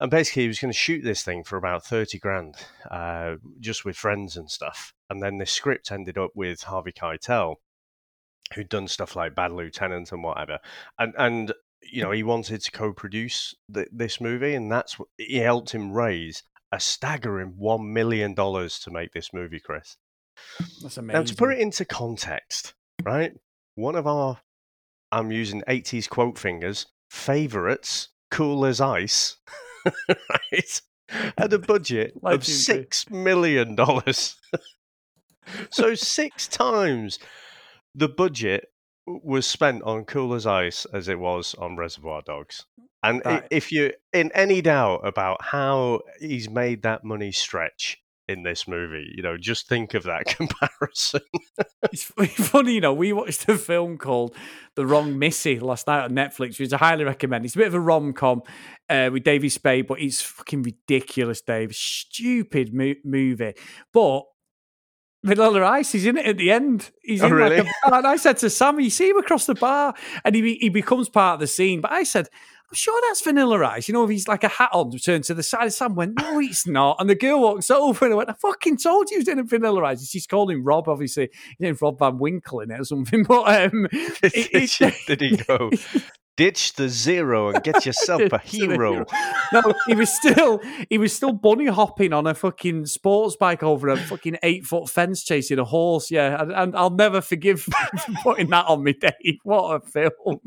[0.01, 2.57] and basically he was going to shoot this thing for about thirty grand,
[2.91, 4.93] uh, just with friends and stuff.
[5.11, 7.57] And then this script ended up with Harvey Keitel,
[8.55, 10.59] who'd done stuff like Bad Lieutenant and whatever,
[10.99, 15.37] and and you know he wanted to co-produce th- this movie, and that's what he
[15.37, 19.97] helped him raise a staggering one million dollars to make this movie, Chris.
[20.83, 21.21] That's amazing.
[21.21, 23.33] Now, to put it into context, right?
[23.75, 24.41] One of our,
[25.13, 29.37] I'm using 80s quote fingers, favorites, Cool as Ice,
[30.09, 30.81] right?
[31.39, 33.77] Had a budget of $6 million.
[35.71, 37.19] so, six times
[37.95, 38.69] the budget
[39.07, 42.67] was spent on Cool as Ice as it was on Reservoir Dogs.
[43.03, 48.43] And That- if you're in any doubt about how he's made that money stretch in
[48.43, 51.21] this movie, you know, just think of that comparison.
[51.93, 52.93] It's funny, you know.
[52.93, 54.35] We watched a film called
[54.75, 57.45] The Wrong Missy last night on Netflix, which I highly recommend.
[57.45, 58.43] It's a bit of a rom com
[58.89, 61.75] uh, with David Spade, but it's fucking ridiculous, Dave.
[61.75, 63.55] Stupid mo- movie,
[63.93, 64.23] but.
[65.25, 66.91] Vanilla Ice, he's in it at the end.
[67.03, 67.69] He's Oh, in like really?
[67.85, 69.93] a, and I said to Sam, "You see him across the bar,"
[70.25, 71.81] and he he becomes part of the scene.
[71.81, 72.29] But I said,
[72.71, 75.35] "I'm sure that's Vanilla Ice." You know, if he's like a hat on, turned to
[75.35, 75.73] the side.
[75.73, 78.79] Sam went, "No, it's not." And the girl walks over and I went, "I fucking
[78.79, 81.29] told you he was in a Vanilla Ice." And she's called him Rob, obviously.
[81.33, 83.25] He's named Rob Van Winkle in it or something.
[83.29, 85.71] But um, it- it- Did he go?
[86.37, 89.07] Ditch the zero and get yourself a hero.
[89.55, 93.89] no, he was still he was still bunny hopping on a fucking sports bike over
[93.89, 96.11] a fucking eight foot fence chasing a horse.
[96.11, 97.67] Yeah, and, and I'll never forgive
[98.23, 99.39] putting that on me, Dave.
[99.45, 100.41] What a film!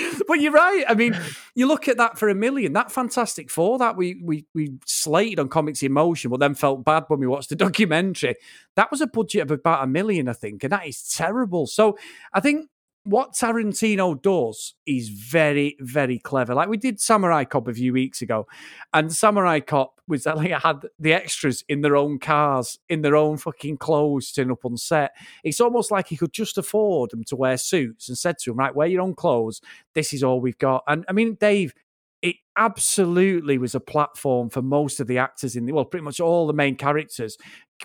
[0.28, 0.84] but you're right.
[0.88, 1.18] I mean,
[1.54, 2.72] you look at that for a million.
[2.72, 6.84] That Fantastic Four that we we we slated on Comics in Motion, but then felt
[6.84, 8.36] bad when we watched the documentary.
[8.76, 11.66] That was a budget of about a million, I think, and that is terrible.
[11.66, 11.98] So
[12.32, 12.68] I think
[13.04, 16.54] what Tarantino does is very, very clever.
[16.54, 18.46] Like we did Samurai Cop a few weeks ago,
[18.94, 23.16] and Samurai Cop was like it had the extras in their own cars, in their
[23.16, 25.12] own fucking clothes, turn up on set.
[25.42, 28.58] It's almost like he could just afford them to wear suits and said to them,
[28.58, 29.60] right, wear your own clothes.
[29.94, 30.84] This is all we've got.
[30.86, 31.74] And I mean, Dave,
[32.22, 36.20] it absolutely was a platform for most of the actors in the well, pretty much
[36.20, 37.36] all the main characters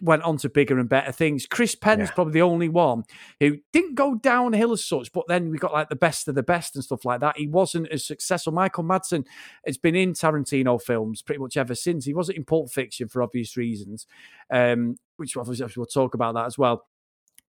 [0.02, 1.46] went on to bigger and better things.
[1.46, 2.14] Chris Penn's Yeah.
[2.16, 3.04] probably the only one
[3.40, 6.44] who didn't go downhill as such, but then we got like the best of the
[6.44, 7.38] best and stuff like that.
[7.38, 8.54] He wasn't as successful.
[8.54, 9.26] Michael Madsen
[9.66, 12.06] has been in Tarantino films pretty much ever since.
[12.06, 14.06] He wasn't in Pulp Fiction for obvious reasons,
[14.52, 16.84] um, which obviously we'll talk about that as well.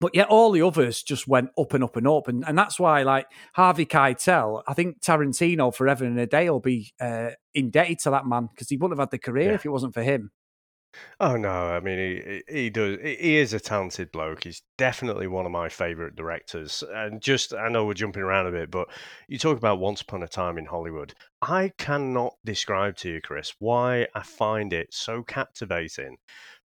[0.01, 2.79] But yet all the others just went up and up and up, and and that's
[2.81, 8.01] why like Harvey Keitel, I think Tarantino forever and a day will be uh, indebted
[8.01, 9.55] to that man because he wouldn't have had the career Yeah.
[9.55, 10.33] if it wasn't for him.
[11.21, 12.99] Oh no, I mean he he does.
[13.03, 14.45] He is a talented bloke.
[14.45, 16.83] He's definitely one of my favorite directors.
[16.93, 18.89] And just I know we're jumping around a bit, but
[19.29, 21.15] you talk about Once Upon a Time in Hollywood.
[21.43, 26.17] I cannot describe to you, Chris, why I find it so captivating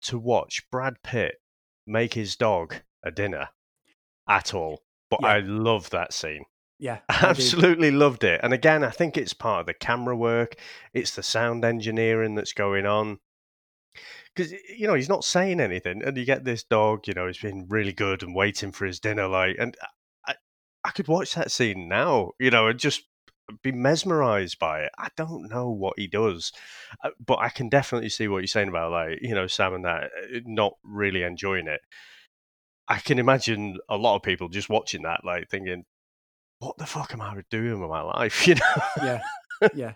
[0.04, 1.36] to watch Brad Pitt
[1.86, 3.50] make his dog a dinner
[4.28, 4.82] at all.
[5.10, 5.28] But Yeah.
[5.30, 6.44] I love that scene.
[6.80, 7.28] Yeah, I do.
[7.28, 8.40] Absolutely loved it.
[8.44, 10.56] And again, I think it's part of the camera work.
[10.94, 13.20] It's the sound engineering that's going on.
[14.36, 17.08] Because you know he's not saying anything, and you get this dog.
[17.08, 19.28] You know he's been really good and waiting for his dinner.
[19.28, 19.76] Like, and
[20.28, 20.36] I,
[20.84, 22.32] I could watch that scene now.
[22.40, 23.04] You know, and just
[23.62, 24.92] be mesmerized by it.
[24.98, 26.52] I don't know what he does,
[27.04, 29.86] uh, but I can definitely see what you're saying about like you know Sam and
[29.86, 31.82] that uh, not really enjoying it.
[32.88, 35.86] I can imagine a lot of people just watching that, like thinking,
[36.60, 38.84] "What the fuck am I doing with my life?" You know?
[39.02, 39.22] yeah,
[39.76, 39.94] yeah.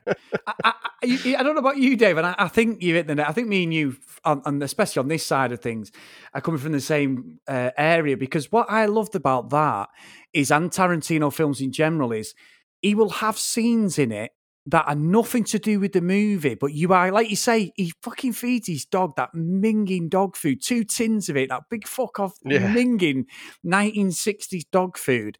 [0.47, 3.15] I, I, I, don't know about you, Dave, and I, I think you hit the
[3.15, 3.29] net.
[3.29, 5.91] I think me and you, on, on, especially on this side of things,
[6.33, 9.89] are coming from the same uh, area because what I loved about that
[10.33, 12.33] is, and Tarantino films in general, is
[12.81, 14.31] he will have scenes in it
[14.67, 17.91] that are nothing to do with the movie, but you are like you say, he
[18.03, 22.19] fucking feeds his dog that minging dog food, two tins of it, that big fuck
[22.19, 22.73] off Yeah.
[22.73, 23.25] minging
[23.65, 25.37] 1960s dog food.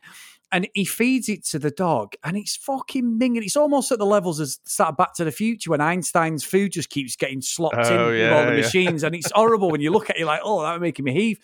[0.52, 3.44] And he feeds it to the dog, and it's fucking minging.
[3.44, 6.90] It's almost at the levels as start Back to the Future when Einstein's food just
[6.90, 8.62] keeps getting slopped in Oh, with yeah, all the yeah.
[8.62, 11.14] machines, and it's horrible when you look at it you're like, oh, that's making me
[11.14, 11.40] heave.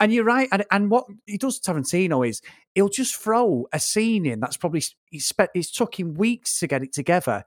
[0.00, 0.48] And you're right.
[0.50, 2.40] And, and what he does, Tarantino, is
[2.74, 6.66] he'll just throw a scene in that's probably he's spent it's took him weeks to
[6.66, 7.44] get it together,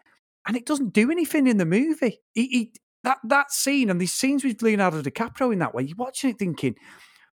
[0.48, 2.20] and it doesn't do anything in the movie.
[2.34, 5.98] He, he that that scene and these scenes with Leonardo DiCaprio in that way, you're
[5.98, 6.76] watching it thinking,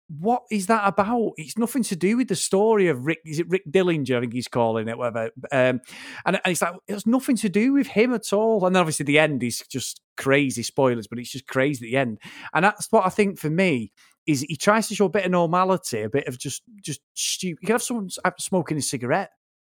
[0.08, 1.34] what is that about?
[1.38, 3.20] It's nothing to do with the story of Rick.
[3.26, 4.18] Is it Rick Dillinger?
[4.18, 5.32] I think he's calling it, whatever.
[5.52, 5.82] Um,
[6.26, 8.66] and, and it's like it has nothing to do with him at all.
[8.66, 11.98] And then obviously the end is just crazy spoilers, but it's just crazy at the
[11.98, 12.20] end.
[12.54, 13.92] And that's what I think for me
[14.26, 17.60] is he tries to show a bit of normality, a bit of just just stupid.
[17.62, 19.32] You can have someone smoking a cigarette,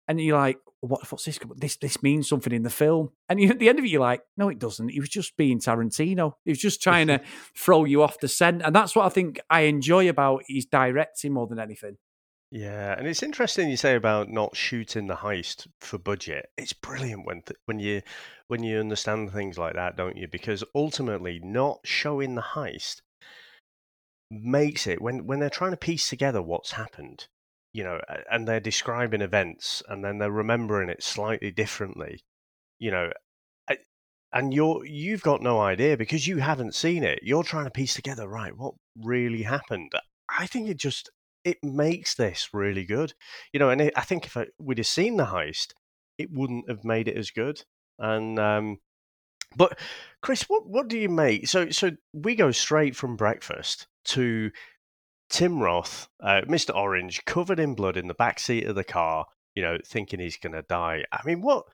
[0.09, 1.11] and you're like, "What?
[1.11, 1.38] What's this?
[1.57, 4.01] This this means something in the film." And you, at the end of it, you're
[4.01, 6.35] like, "No, it doesn't." He was just being Tarantino.
[6.44, 7.20] He was just trying to
[7.57, 11.33] throw you off the scent, and that's what I think I enjoy about his directing
[11.33, 11.97] more than anything.
[12.51, 16.51] Yeah, and it's interesting you say about not shooting the heist for budget.
[16.57, 18.03] It's brilliant when th- when you
[18.47, 20.29] when you understand things like that, don't you?
[20.29, 23.01] Because ultimately, not showing the heist
[24.31, 27.27] makes it when when they're trying to piece together what's happened,
[27.75, 32.21] you know, and they're describing events and then they're remembering it slightly differently,
[32.79, 33.11] you know,
[34.35, 37.21] and you're you've got no idea because you haven't seen it.
[37.23, 38.55] You're trying to piece together, right?
[38.55, 39.93] What really happened?
[40.29, 41.09] I think it just
[41.45, 43.15] it makes this really good,
[43.53, 43.71] you know.
[43.71, 45.69] And it, I think if I, we'd have seen the heist,
[46.19, 47.63] it wouldn't have made it as good.
[47.99, 48.79] And um,
[49.57, 49.79] but
[50.21, 51.47] Chris, what what do you make?
[51.47, 54.51] So so we go straight from breakfast to
[55.35, 56.73] Tim Roth, uh, Mr.
[56.77, 59.27] Orange, covered in blood in the back seat of the car.
[59.57, 61.05] You know, thinking he's going to die.
[61.11, 61.64] I mean, what?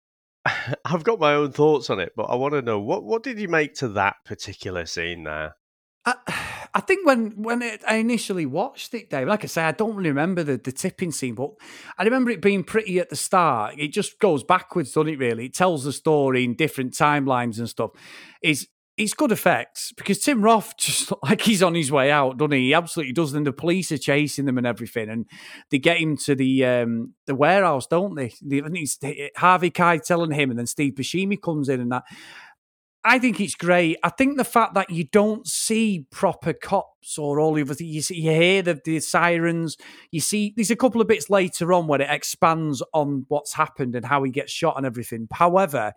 [0.84, 3.40] I've got my own thoughts on it, but I want to know what what did
[3.40, 5.56] you make to that particular scene there?
[6.04, 6.14] I,
[6.74, 9.96] I think when when it, I initially watched it, Dave, like I say, I don't
[9.96, 11.50] really remember the, the tipping scene, but
[11.98, 13.74] I remember it being pretty at the start.
[13.78, 15.18] It just goes backwards, doesn't it?
[15.18, 17.90] Really, it tells the story in different timelines and stuff.
[18.44, 22.52] Is it's good effects because Tim Roth just like he's on his way out, doesn't
[22.52, 22.66] he?
[22.66, 23.32] He absolutely does.
[23.32, 25.26] And the police are chasing them and everything, and
[25.70, 28.34] they get him to the um, the warehouse, don't they?
[28.42, 32.04] they Harvey Keitel telling him, and then Steve Buscemi comes in and that.
[33.04, 33.96] I think it's great.
[34.02, 38.20] I think the fact that you don't see proper cops or all the you, see,
[38.20, 39.78] you hear the, the sirens,
[40.10, 43.94] you see, there's a couple of bits later on where it expands on what's happened
[43.94, 45.28] and how he gets shot and everything.
[45.32, 45.94] However,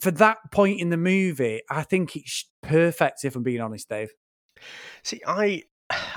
[0.00, 4.10] for that point in the movie, I think it's perfect, if I'm being honest, Dave.
[5.02, 5.64] See, I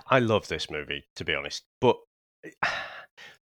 [0.09, 1.97] I love this movie to be honest, but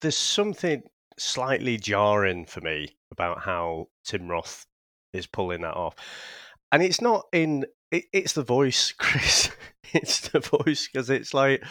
[0.01, 0.83] there's something
[1.19, 4.67] slightly jarring for me about how Tim Roth
[5.13, 5.95] is pulling that off,
[6.73, 9.51] and it's not in it, it's the voice, Chris.
[9.93, 11.63] it's the voice because it's like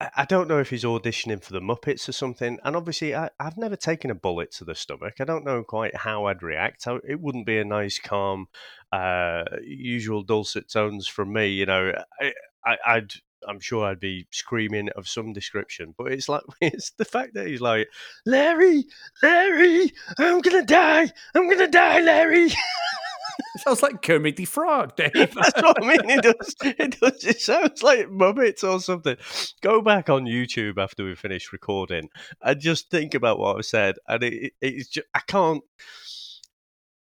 [0.00, 2.60] I don't know if he's auditioning for the Muppets or something.
[2.62, 5.14] And obviously, I, I've never taken a bullet to the stomach.
[5.18, 6.86] I don't know quite how I'd react.
[6.86, 8.46] I, it wouldn't be a nice, calm,
[8.92, 11.48] uh, usual dulcet tones from me.
[11.48, 11.92] You know,
[12.64, 13.12] I, I'd.
[13.46, 17.46] I'm sure I'd be screaming of some description, but it's like it's the fact that
[17.46, 17.88] he's like,
[18.26, 18.84] Larry,
[19.22, 22.50] Larry, I'm gonna die, I'm gonna die, Larry.
[23.58, 25.12] Sounds like Kermit the Frog, Dave.
[25.14, 26.10] That's what I mean.
[26.10, 26.54] It does.
[26.62, 27.24] It does.
[27.24, 29.16] It sounds like Muppets or something.
[29.62, 32.08] Go back on YouTube after we finish recording
[32.42, 33.96] and just think about what I've said.
[34.06, 35.62] And it, it, it's just I can't.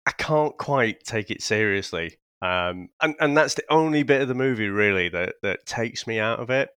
[0.07, 2.19] I can't quite take it seriously.
[2.41, 6.19] Um, and and that's the only bit of the movie really that that takes me
[6.19, 6.71] out of it.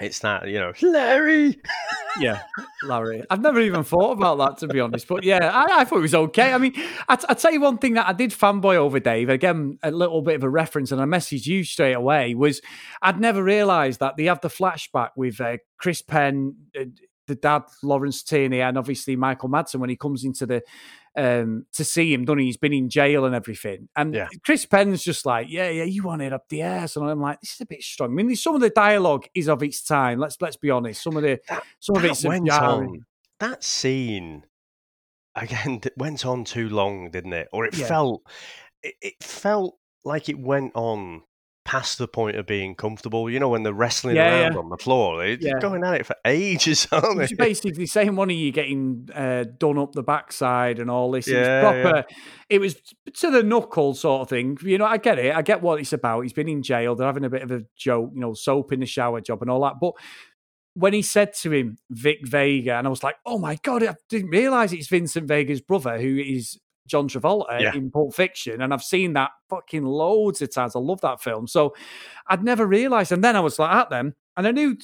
[0.00, 1.60] It's that you know, Larry.
[2.20, 2.42] yeah,
[2.82, 3.22] Larry.
[3.28, 6.02] I've never even thought about that to be honest, but yeah, I, I thought it
[6.02, 6.52] was okay.
[6.52, 6.72] I mean,
[7.08, 9.28] I, tell you one thing that I did fanboy over, Dave.
[9.28, 12.34] Again, a little bit of a reference, and I messaged you straight away.
[12.34, 12.60] Was
[13.02, 16.84] I'd never realised that they have the flashback with uh, Chris Penn, uh,
[17.26, 20.62] the dad Lawrence Tierney, and obviously Michael Madsen when he comes into the
[21.16, 22.46] um to see him, done he?
[22.46, 23.88] He's been in jail and everything.
[23.96, 24.28] And Yeah.
[24.44, 26.96] Chris Penn's just like, yeah, yeah, you want it up the ass.
[26.96, 28.10] And I'm like, this is a bit strong.
[28.10, 30.18] I mean, some of the dialogue is of its time.
[30.18, 31.02] Let's let's be honest.
[31.02, 31.40] Some of the
[31.80, 33.04] some of it's went on.
[33.40, 34.44] That scene
[35.34, 37.48] again went on too long, didn't it?
[37.52, 37.86] Or it Yeah.
[37.86, 38.22] felt
[38.82, 41.22] it, it felt like it went on
[41.64, 43.28] past the point of being comfortable.
[43.30, 44.58] You know, when they're wrestling Yeah, around yeah.
[44.58, 45.58] on the floor, they're Yeah.
[45.60, 47.24] going at it for ages, aren't they?
[47.24, 51.28] is basically saying one of you getting uh, done up the backside and all this.
[51.28, 52.04] It was Yeah, proper.
[52.48, 52.76] It was
[53.14, 54.58] to the knuckle sort of thing.
[54.62, 55.34] You know, I get it.
[55.34, 56.22] I get what it's about.
[56.22, 56.96] He's been in jail.
[56.96, 59.50] They're having a bit of a joke, you know, soap in the shower job and
[59.50, 59.74] all that.
[59.80, 59.92] But
[60.74, 63.96] when he said to him, Vic Vega, and I was like, oh my God, I
[64.08, 66.58] didn't realize it's Vincent Vega's brother, who is
[66.90, 67.74] John Travolta Yeah.
[67.74, 68.60] in Pulp Fiction.
[68.60, 70.74] And I've seen that fucking loads of times.
[70.76, 71.46] I love that film.
[71.46, 71.74] So
[72.26, 73.12] I'd never realized.
[73.12, 74.76] And then I was like at them, and I knew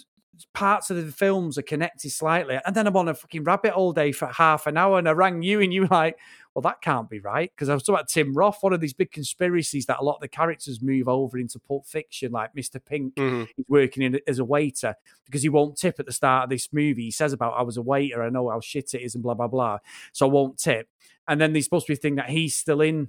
[0.52, 2.58] parts of the films are connected slightly.
[2.66, 5.12] And then I'm on a fucking rabbit all day for half an hour and I
[5.12, 6.18] rang you and you were like,
[6.54, 7.50] well, that can't be right.
[7.54, 10.16] Because I was talking about Tim Roth, one of these big conspiracies that a lot
[10.16, 12.84] of the characters move over into Pulp Fiction, like Mr.
[12.84, 13.48] Pink Mhm.
[13.56, 16.70] he's working in as a waiter because he won't tip at the start of this
[16.70, 17.04] movie.
[17.04, 19.32] He says about I was a waiter, I know how shit it is, and blah
[19.34, 19.78] blah blah.
[20.12, 20.86] So I won't tip.
[21.28, 23.08] And then there's supposed to be a thing that he's still in,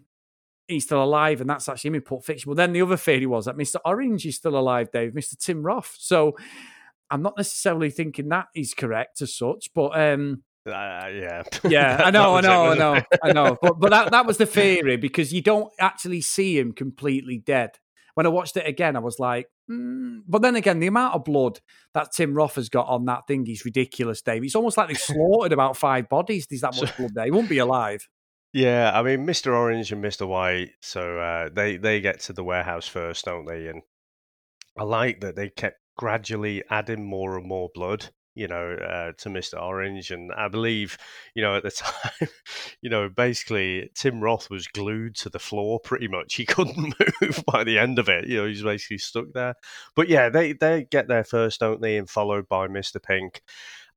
[0.67, 2.49] he's still alive, and that's actually him in Pulp Fiction.
[2.49, 3.77] Well, then the other theory was that Mr.
[3.85, 5.37] Orange is still alive, Dave, Mr.
[5.37, 5.95] Tim Roth.
[5.99, 6.35] So
[7.09, 11.43] I'm not necessarily thinking that is correct as such, but um Uh, yeah.
[11.63, 13.01] yeah, I know, I know, I know.
[13.23, 13.57] I know.
[13.61, 17.77] But but that, that was the theory because you don't actually see him completely dead.
[18.17, 20.21] When I watched it again, I was like, mm.
[20.27, 21.59] but then again, the amount of blood
[21.93, 24.43] that Tim Roth has got on that thing is ridiculous, Dave.
[24.43, 26.47] It's almost like they've slaughtered about five bodies.
[26.49, 27.25] There's that much blood there.
[27.25, 28.09] He won't be alive.
[28.53, 29.55] Yeah, I mean, Mr.
[29.55, 30.27] Orange and Mr.
[30.27, 33.67] White, so uh, they they get to the warehouse first, don't they?
[33.67, 33.83] And
[34.75, 39.29] I like that they kept gradually adding more and more blood, you know, uh, to
[39.29, 39.61] Mr.
[39.61, 40.11] Orange.
[40.11, 40.97] And I believe,
[41.33, 42.29] you know, at the time,
[42.81, 46.35] you know, basically Tim Roth was glued to the floor pretty much.
[46.35, 48.27] He couldn't move by the end of it.
[48.27, 49.55] You know, he's basically stuck there.
[49.95, 51.97] But yeah, they they get there first, don't they?
[51.97, 53.01] And followed by Mr.
[53.01, 53.41] Pink.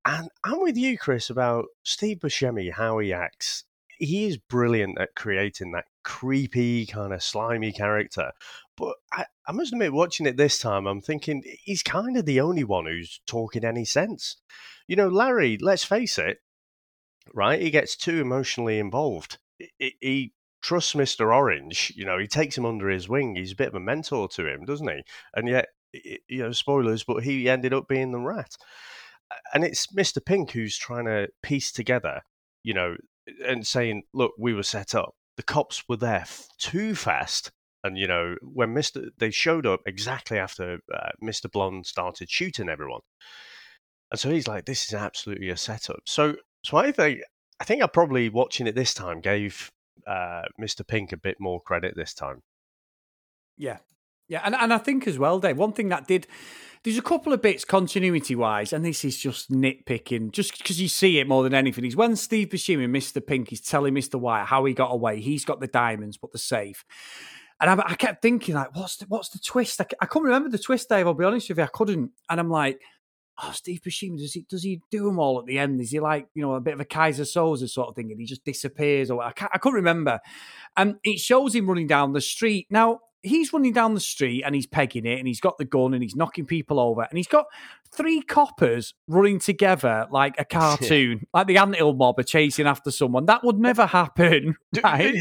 [0.05, 3.64] And I'm with you, Chris, about Steve Buscemi, how he acts.
[3.98, 8.32] He is brilliant at creating that creepy, kind of slimy character.
[8.76, 12.40] But I, I must admit, watching it this time, I'm thinking he's kind of the
[12.40, 14.36] only one who's talking any sense.
[14.88, 16.38] You know, Larry, let's face it,
[17.34, 17.60] right?
[17.60, 19.38] He gets too emotionally involved.
[19.78, 20.32] He, he
[20.62, 21.34] trusts Mr.
[21.34, 21.92] Orange.
[21.94, 23.36] You know, he takes him under his wing.
[23.36, 25.02] He's a bit of a mentor to him, doesn't he?
[25.34, 28.56] And yet, you know, spoilers, but he ended up being the rat.
[29.54, 30.24] And it's Mr.
[30.24, 32.22] Pink who's trying to piece together,
[32.62, 32.96] you know,
[33.46, 35.14] and saying, look, we were set up.
[35.40, 37.50] The cops were there f- too fast.
[37.83, 39.09] And, you know, when Mr.
[39.16, 41.50] They showed up exactly after uh, Mr.
[41.50, 43.00] Blonde started shooting everyone.
[44.11, 46.00] And so he's like, this is absolutely a setup.
[46.07, 47.20] So, so I think,
[47.59, 49.70] I think I probably watching it this time gave
[50.07, 50.87] uh, Mr.
[50.87, 52.42] Pink a bit more credit this time.
[53.57, 53.79] Yeah.
[54.31, 54.43] Yeah.
[54.45, 56.29] And, and I think as well, Dave, one thing that did,
[56.85, 60.87] there's a couple of bits continuity wise, and this is just nitpicking, just because you
[60.87, 63.27] see it more than anything, is when Steve Buscemi, Mr.
[63.27, 64.21] Pink, is telling Mr.
[64.21, 65.21] White how he got away.
[65.21, 66.85] He's got the diamonds, but the safe.
[67.61, 69.81] And I, I kept thinking, like, what's the, what's the twist?
[69.81, 71.09] I, I couldn't remember the twist, Dave.
[71.09, 72.12] I'll be honest with you, I couldn't.
[72.31, 72.81] And I'm like,
[73.43, 75.81] oh, Steve Buscemi, does he does he do them all at the end?
[75.81, 78.21] Is he like you know a bit of a Keyser Söze sort of thing, and
[78.21, 79.11] he just disappears?
[79.11, 80.21] Or I, can't, I couldn't remember.
[80.77, 82.69] And it shows him running down the street.
[82.71, 85.94] Now he's running down the street and he's pegging it, and he's got the gun
[85.94, 87.46] and he's knocking people over, and he's got
[87.92, 93.26] three coppers running together like a cartoon, like the anthill mob are chasing after someone.
[93.26, 94.56] That would never happen.
[94.83, 95.14] Right?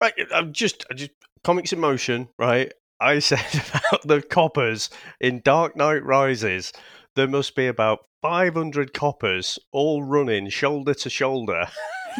[0.00, 2.72] Right, I'm just, I just comics in motion, right?
[3.00, 6.72] I said about the coppers in Dark Knight Rises.
[7.14, 11.66] There must be about 500 coppers all running shoulder to shoulder.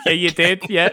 [0.06, 0.62] Yeah, you did.
[0.68, 0.90] Yeah,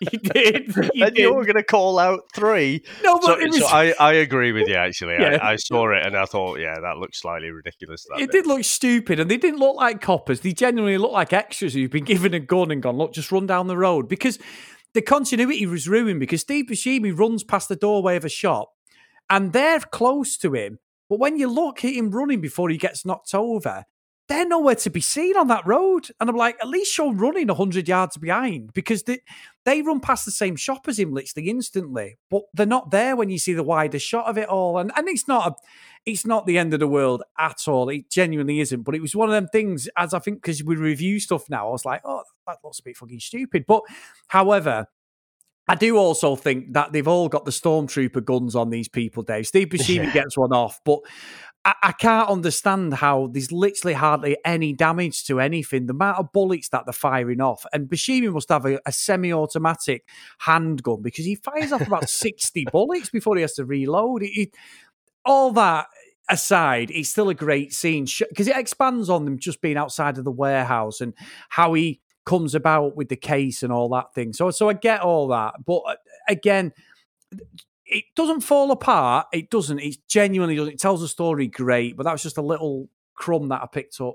[0.00, 0.74] you did.
[0.94, 1.18] You and did.
[1.18, 2.82] you're going to call out three.
[3.02, 5.14] No, but so, it was- so I, I agree with you, actually.
[5.18, 5.38] Yeah.
[5.42, 8.06] I, I saw it and I thought, yeah, that looks slightly ridiculous.
[8.16, 8.30] It bit.
[8.30, 10.40] did look stupid, and they didn't look like coppers.
[10.40, 13.46] They genuinely looked like extras who've been given a gun and gone, look, just run
[13.46, 14.08] down the road.
[14.08, 14.38] Because
[14.94, 18.70] the continuity was ruined because Steve Buscemi runs past the doorway of a shop,
[19.30, 20.78] and they're close to him.
[21.10, 23.84] But when you look at him running before he gets knocked over,
[24.28, 26.10] they're nowhere to be seen on that road.
[26.20, 29.20] And I'm like, at least you're running 100 yards behind because they,
[29.64, 33.30] they run past the same shop as him literally instantly, but they're not there when
[33.30, 34.76] you see the wider shot of it all.
[34.78, 35.54] And, and it's not a,
[36.04, 37.88] it's not the end of the world at all.
[37.88, 38.82] It genuinely isn't.
[38.82, 41.68] But it was one of them things, as I think, because we review stuff now,
[41.68, 43.64] I was like, oh, that looks a bit fucking stupid.
[43.66, 43.82] But
[44.28, 44.86] however,
[45.70, 49.46] I do also think that they've all got the stormtrooper guns on these people, Dave.
[49.46, 50.12] Steve Buscemi Yeah.
[50.12, 51.00] gets one off, but
[51.68, 55.86] I, I can't understand how there's literally hardly any damage to anything.
[55.86, 60.04] The amount of bullets that they're firing off, and Buscemi must have a, a semi-automatic
[60.38, 64.22] handgun because he fires off about sixty bullets before he has to reload.
[64.22, 64.54] It, it-
[65.24, 65.86] all that
[66.30, 70.24] aside, it's still a great scene because it expands on them just being outside of
[70.24, 71.12] the warehouse and
[71.50, 74.32] how he comes about with the case and all that thing.
[74.32, 75.94] So, so I get all that, but uh,
[76.28, 76.72] again,
[77.88, 79.26] it doesn't fall apart.
[79.32, 79.78] It doesn't.
[79.80, 80.74] It genuinely doesn't.
[80.74, 84.00] It tells the story great, but that was just a little crumb that I picked
[84.00, 84.14] up.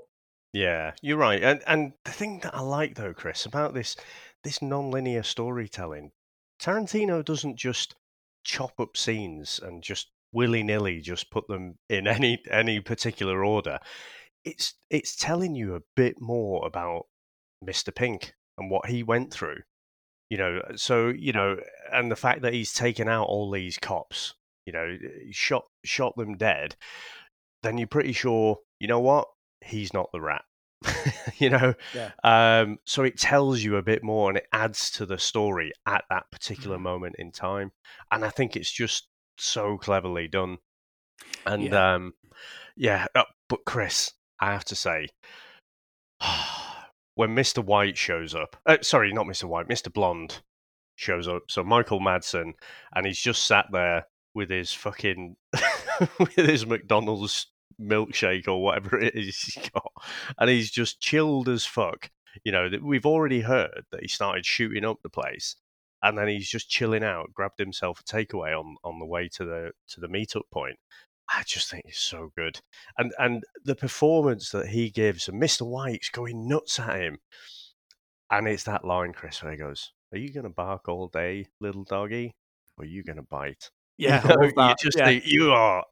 [0.52, 1.42] Yeah, you're right.
[1.42, 3.96] And and the thing that I like though, Chris, about this
[4.44, 6.12] this non-linear storytelling,
[6.60, 7.96] Tarantino doesn't just
[8.44, 13.80] chop up scenes and just willy-nilly just put them in any any particular order.
[14.44, 17.06] It's it's telling you a bit more about
[17.64, 17.94] Mr.
[17.94, 19.62] Pink and what he went through.
[20.34, 21.58] You know, so you know,
[21.92, 24.34] and the fact that he's taken out all these cops,
[24.66, 24.98] you know,
[25.30, 26.74] shot shot them dead,
[27.62, 29.28] then you're pretty sure, you know what?
[29.64, 30.42] he's not the rat.
[31.38, 32.10] you know, Yeah.
[32.24, 36.04] um, so it tells you a bit more and it adds to the story at
[36.10, 37.70] that particular moment in time.
[38.10, 39.06] And I think it's just
[39.38, 40.58] so cleverly done.
[41.46, 41.94] And Yeah.
[41.94, 42.14] um,
[42.76, 45.06] yeah, uh, but Chris, I have to say,
[47.14, 47.64] when Mr.
[47.64, 49.44] White shows up, uh, sorry, not Mr.
[49.44, 49.92] White, Mr.
[49.92, 50.42] Blonde
[50.96, 51.44] shows up.
[51.48, 52.52] So Michael Madsen,
[52.94, 55.36] and he's just sat there with his fucking
[56.18, 57.46] with his McDonald's
[57.80, 59.92] milkshake or whatever it is he's got,
[60.38, 62.10] and he's just chilled as fuck.
[62.44, 65.56] You know, that we've already heard that he started shooting up the place,
[66.02, 69.44] and then he's just chilling out, grabbed himself a takeaway on on the way to
[69.44, 70.78] the to the meetup point.
[71.30, 72.60] I just think he's so good,
[72.98, 77.18] and and the performance that he gives, and Mister White's going nuts at him,
[78.30, 81.46] and it's that line, Chris, where he goes, "Are you going to bark all day,
[81.60, 82.34] little doggy,
[82.76, 85.04] or are you going to bite?" Yeah, you, know, you just Yeah.
[85.06, 85.84] think you are.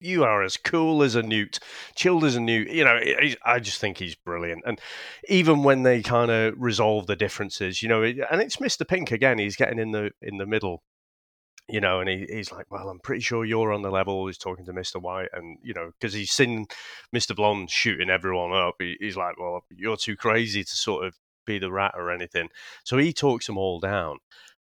[0.00, 1.60] You are as cool as a newt,
[1.94, 2.68] chilled as a newt.
[2.68, 4.64] You know, I- I just think he's brilliant.
[4.66, 4.80] And
[5.28, 9.38] even when they kind of resolve the differences, you know, and it's Mister Pink again.
[9.38, 10.82] He's getting in the in the middle,
[11.68, 14.38] you know, and he, he's like, "Well, I'm pretty sure you're on the level." He's
[14.38, 16.66] talking to Mister White, and you know, because he's seen
[17.12, 18.74] Mister Blonde shooting everyone up.
[18.78, 21.14] He, he's like, "Well, you're too crazy to sort of
[21.46, 22.48] be the rat or anything."
[22.84, 24.18] So he talks them all down.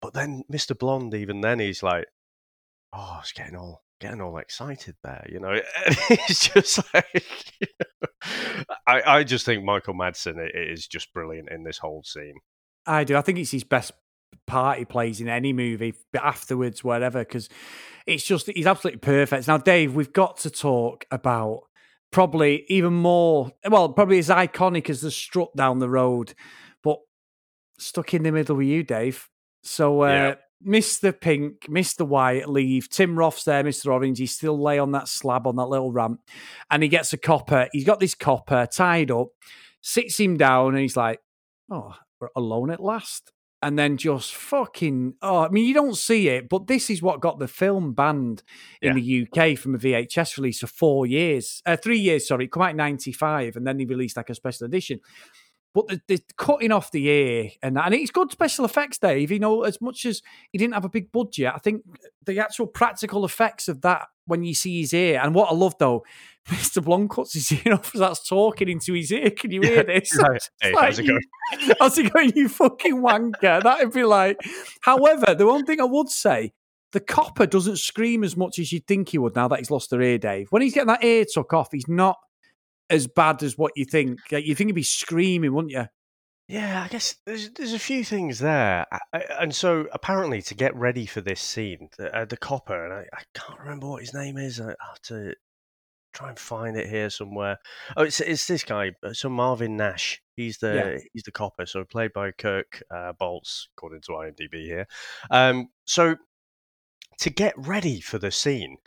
[0.01, 2.05] But then Mister Blonde, even then, he's like,
[2.93, 5.59] "Oh, it's getting all." Getting all excited there, you know.
[5.85, 7.05] And it's just like,
[7.59, 12.03] you know, I, I just think Michael Madsen i- is just brilliant in this whole
[12.05, 12.35] scene.
[12.85, 13.17] I do.
[13.17, 13.91] I think it's his best
[14.47, 17.49] part he plays in any movie, but afterwards, whatever, because
[18.05, 19.47] it's just he's absolutely perfect.
[19.47, 21.61] Now, Dave, we've got to talk about
[22.11, 23.51] probably even more.
[23.69, 26.33] Well, probably as iconic as the strut down the road,
[26.83, 26.97] but
[27.77, 29.29] stuck in the middle with you, Dave.
[29.63, 30.35] So, uh, Yeah.
[30.65, 31.17] Mr.
[31.17, 32.05] Pink, Mr.
[32.05, 32.89] White leave.
[32.89, 33.93] Tim Roth's there, Mr.
[33.93, 34.19] Orange.
[34.19, 36.19] He still lay on that slab on that little ramp,
[36.69, 37.69] and he gets a copper.
[37.71, 39.27] He's got this copper tied up,
[39.81, 41.21] sits him down, and he's like,
[41.71, 46.29] "Oh, we're alone at last." And then just fucking oh, I mean, you don't see
[46.29, 48.41] it, but this is what got the film banned
[48.81, 52.25] in the UK from a VHS release for four years, uh, three years.
[52.25, 55.01] Sorry, it come out in '95, and then they released like a special edition.
[55.73, 59.31] But the, the cutting off the ear and and it's good special effects, Dave.
[59.31, 61.83] You know, as much as he didn't have a big budget, I think
[62.25, 65.75] the actual practical effects of that when you see his ear and what I love
[65.79, 66.03] though,
[66.49, 66.83] Mr.
[66.83, 69.29] Blonde cuts his ear off, and starts talking into his ear.
[69.29, 70.11] Can you hear Yeah, this?
[70.33, 71.19] It's Hey, like, how's it you-
[71.79, 73.61] How's it going, you fucking wanker?
[73.63, 74.37] That'd be like.
[74.81, 76.51] However, the one thing I would say,
[76.93, 79.89] the copper doesn't scream as much as you'd think he would now that he's lost
[79.91, 80.47] their ear, Dave.
[80.51, 82.17] When he's getting that ear took off, he's not
[82.89, 84.19] as bad as what you think.
[84.31, 85.85] Like, You think he'd be screaming, wouldn't you?
[86.47, 88.87] Yeah, I guess there's there's a few things there,
[89.39, 93.05] and so apparently to get ready for this scene, the, uh, the copper, and I,
[93.13, 94.59] I can't remember what his name is.
[94.59, 95.35] I have to
[96.11, 97.59] try and find it here somewhere.
[97.95, 100.23] Oh, it's it's this guy, uh, so Marvin Nash.
[100.35, 100.99] He's the Yeah.
[101.13, 104.87] he's the copper, so played by Kirk uh, Baltz, according to IMDb here.
[105.29, 106.15] Um, so
[107.19, 108.77] to get ready for the scene,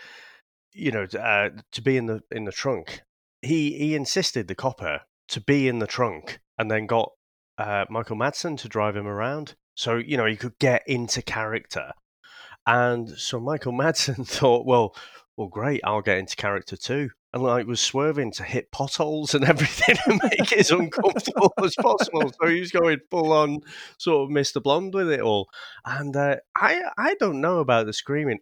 [0.73, 3.03] you know, uh, to be in the in the trunk,
[3.43, 7.11] he he insisted the copper to be in the trunk, and then got
[7.59, 11.93] uh, Michael Madsen to drive him around, so you know he could get into character.
[12.67, 14.95] And so Michael Madsen thought, well,
[15.37, 19.45] well, great, I'll get into character too, and like was swerving to hit potholes and
[19.49, 22.33] everything to make it as uncomfortable as possible.
[22.41, 23.61] So he was going full on
[23.99, 24.63] sort of Mr.
[24.63, 25.49] Blonde with it all.
[25.85, 28.39] And uh, I I don't know about the screaming.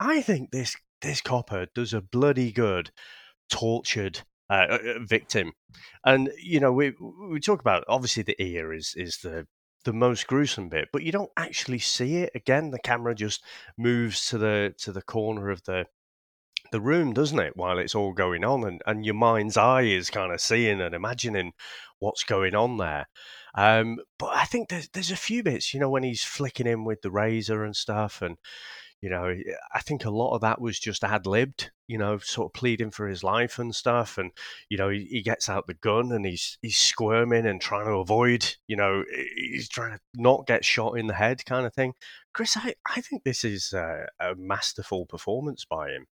[0.00, 2.90] I think this this copper does a bloody good
[3.50, 5.52] tortured uh, uh, uh, victim.
[6.04, 6.94] And you know, we
[7.30, 9.46] we talk about obviously the ear is is the
[9.84, 12.32] the most gruesome bit, but you don't actually see it.
[12.34, 13.44] Again, the camera just
[13.78, 15.86] moves to the to the corner of the
[16.72, 20.10] the room, doesn't it, while it's all going on, and, and your mind's eye is
[20.10, 21.52] kind of seeing and imagining
[21.98, 23.06] what's going on there.
[23.54, 26.84] Um, but I think there's there's a few bits, you know, when he's flicking him
[26.84, 28.36] with the razor and stuff, and
[29.02, 29.34] you know,
[29.74, 32.90] I think a lot of that was just ad libbed, you know, sort of pleading
[32.90, 34.18] for his life and stuff.
[34.18, 34.30] And,
[34.68, 37.92] you know, he, he gets out the gun and he's he's squirming and trying to
[37.92, 39.02] avoid, you know,
[39.36, 41.94] he's trying to not get shot in the head kind of thing.
[42.34, 46.06] Chris, I, I think this is a, a masterful performance by him.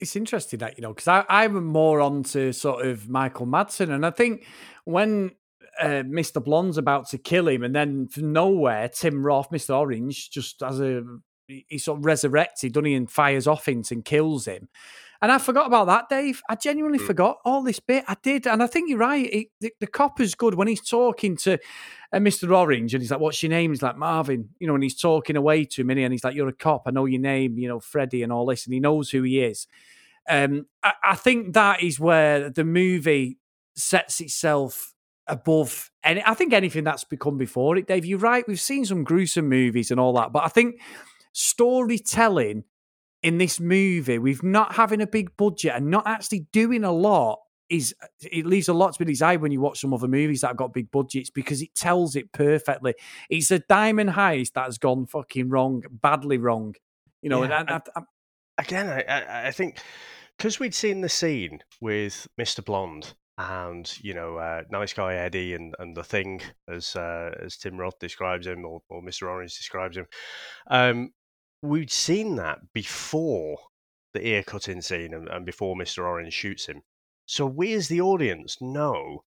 [0.00, 3.90] It's interesting that, you know, because I'm more on to sort of Michael Madsen.
[3.90, 4.46] And I think
[4.84, 5.32] when
[5.78, 6.42] uh, Mr.
[6.42, 9.78] Blonde's about to kill him, and then from nowhere, Tim Roth, Mr.
[9.78, 11.02] Orange, just as a
[11.46, 14.68] he sort of resurrected, doesn't he, and fires off into and kills him.
[15.22, 16.42] And I forgot about that, Dave.
[16.50, 18.04] I genuinely forgot all this bit.
[18.06, 19.26] I did, and I think you're right.
[19.32, 21.54] It, the, the copper's good when he's talking to
[22.12, 22.54] uh, Mr.
[22.54, 25.36] Orange, and he's like, "What's your name?" He's like, "Marvin." You know, and he's talking
[25.36, 26.82] away to him, and he's like, "You're a cop.
[26.86, 27.58] I know your name.
[27.58, 29.66] You know, Freddie, and all this." And he knows who he is.
[30.28, 33.38] Um, I, I think that is where the movie
[33.76, 34.94] sets itself
[35.26, 36.22] above any.
[36.26, 37.86] I think anything that's become before it.
[37.86, 38.46] Dave, you're right.
[38.46, 40.80] We've seen some gruesome movies and all that, but I think
[41.34, 42.64] storytelling
[43.22, 47.40] in this movie, with not having a big budget and not actually doing a lot,
[47.70, 50.48] is it leaves a lot to be desired when you watch some other movies that
[50.48, 52.94] have got big budgets because it tells it perfectly.
[53.30, 56.74] It's a diamond heist that has gone fucking wrong, badly wrong.
[57.22, 58.02] You know, Yeah, and I, I,
[58.58, 59.78] again, I, I, I think
[60.36, 62.64] because we'd seen the scene with Mr.
[62.64, 67.56] Blonde and you know, uh, nice guy Eddie and, and the thing, as uh, as
[67.56, 69.28] Tim Roth describes him or, or Mr.
[69.28, 70.06] Orange describes him,
[70.70, 71.10] um,
[71.64, 73.58] we'd seen that before
[74.12, 76.04] the ear cutting scene and, and before Mr.
[76.04, 76.82] Orange shoots him.
[77.26, 79.24] So we, as the audience, know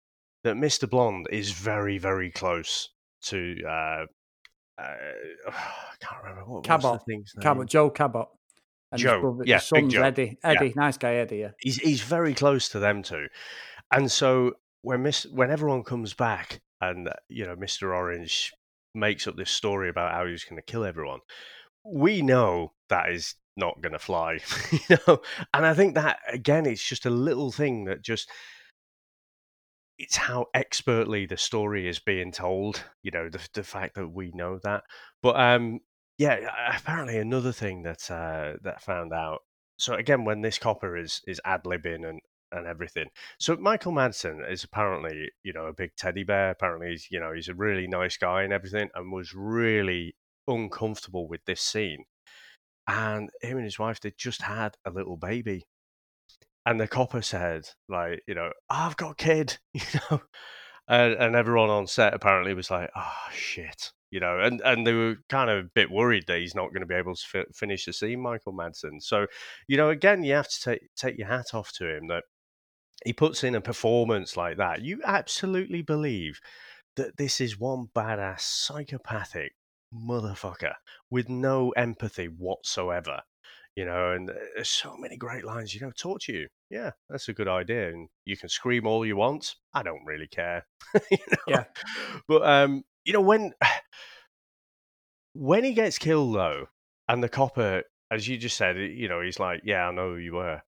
[0.43, 0.89] that Mr.
[0.89, 2.89] Blonde is very, very close
[3.23, 3.57] to.
[3.67, 4.05] Uh,
[4.77, 4.82] uh,
[5.47, 7.43] I can't remember what what's the Cabot, thing's name.
[7.43, 8.27] Cabot, Joe Cabot,
[8.91, 10.01] and his Joe, brother- yeah, his son's Joe.
[10.03, 10.49] Eddie, Yeah.
[10.49, 11.38] Eddie, nice guy, Eddie.
[11.38, 13.27] Yeah, he's he's very close to them too,
[13.91, 18.51] and so when Miss when everyone comes back and uh, you know Mister Orange
[18.95, 21.19] makes up this story about how he's going to kill everyone,
[21.84, 24.39] we know that is not going to fly,
[24.71, 25.21] you know.
[25.53, 28.29] And I think that again, it's just a little thing that just
[29.97, 32.84] it's how expertly the story is being told.
[33.03, 34.84] You know, the the fact that we know that.
[35.21, 35.79] But um,
[36.17, 36.38] yeah,
[36.75, 39.39] apparently another thing that uh, that I found out.
[39.77, 42.19] So again, when this copper is is ad libbing and
[42.51, 43.07] and everything.
[43.39, 46.51] So Michael Madsen is apparently, you know, a big teddy bear.
[46.51, 50.15] Apparently, he's, you know, he's a really nice guy and everything, and was really
[50.47, 52.05] uncomfortable with this scene.
[52.87, 55.65] And him and his wife, they just had a little baby.
[56.65, 60.21] And the copper said, like, you know, I've got a kid, you know.
[60.87, 63.91] And, and everyone on set apparently was like, oh, shit.
[64.09, 66.81] You know, and, and they were kind of a bit worried that he's not going
[66.81, 69.01] to be able to fi- finish the scene, Michael Madsen.
[69.01, 69.25] So,
[69.67, 72.25] you know, again, you have to take take your hat off to him that
[73.05, 74.81] he puts in a performance like that.
[74.81, 76.41] You absolutely believe
[76.97, 79.53] that this is one badass psychopathic
[79.93, 80.73] motherfucker
[81.09, 83.21] with no empathy whatsoever.
[83.75, 85.73] You know, and there's so many great lines.
[85.73, 86.47] You know, torture you.
[86.69, 87.89] Yeah, that's a good idea.
[87.89, 89.55] And you can scream all you want.
[89.73, 90.65] I don't really care.
[91.11, 91.37] you know?
[91.47, 91.63] Yeah.
[92.27, 93.53] But um, you know, when
[95.33, 96.67] when he gets killed though,
[97.07, 100.17] and the copper, as you just said, you know, he's like, "Yeah, I know who
[100.17, 100.61] you were."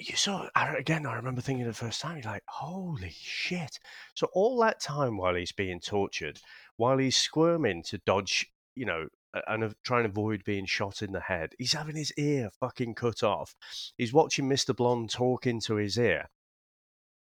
[0.00, 1.04] You saw again.
[1.04, 3.78] I remember thinking the first time, you're like, "Holy shit!"
[4.14, 6.40] So all that time while he's being tortured,
[6.76, 9.08] while he's squirming to dodge, you know,
[9.46, 13.22] and trying to avoid being shot in the head, he's having his ear fucking cut
[13.22, 13.54] off.
[13.98, 16.30] He's watching Mister Blonde talk into his ear.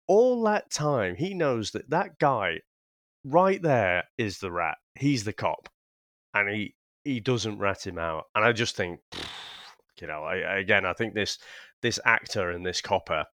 [0.06, 2.60] All that time, he knows that that guy
[3.22, 4.78] right there is the rat.
[4.94, 5.68] He's the cop,
[6.32, 8.24] and he he doesn't rat him out.
[8.34, 9.00] And I just think,
[10.00, 11.38] you know, I- again, I think this
[11.82, 13.24] this actor and this copper,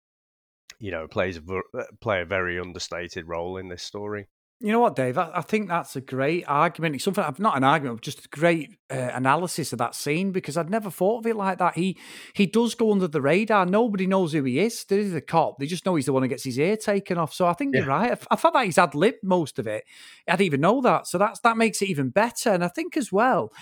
[0.79, 4.29] you know, plays a uh, play a very understated role in this story.
[4.61, 5.17] You know what, Dave?
[5.17, 6.97] I, I think that's a great argument.
[6.97, 10.33] It's something I've not an argument, but just a great uh, analysis of that scene
[10.33, 11.77] because I'd never thought of it like that.
[11.77, 11.97] He
[12.35, 13.67] he does go under the radar.
[13.67, 14.85] Nobody knows who he is.
[14.85, 15.59] They're the cop.
[15.59, 17.33] They just know he's the one who gets his ear taken off.
[17.33, 18.11] So I think you're right.
[18.11, 19.85] I, I thought that he's ad lib most of it.
[20.27, 21.07] I didn't even know that.
[21.07, 22.51] So that's that makes it even better.
[22.51, 23.53] And I think as well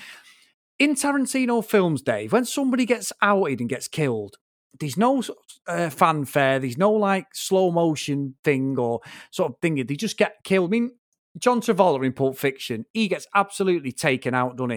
[0.78, 4.36] in Tarantino films, Dave, when somebody gets outed and gets killed,
[4.78, 5.22] there's no
[5.66, 9.00] uh, fanfare, there's no like slow motion thing or
[9.30, 9.74] sort of thing.
[9.84, 10.70] They just get killed.
[10.70, 10.90] I mean,
[11.38, 14.76] John Travolta in Pulp Fiction, he gets absolutely taken out, doesn't he?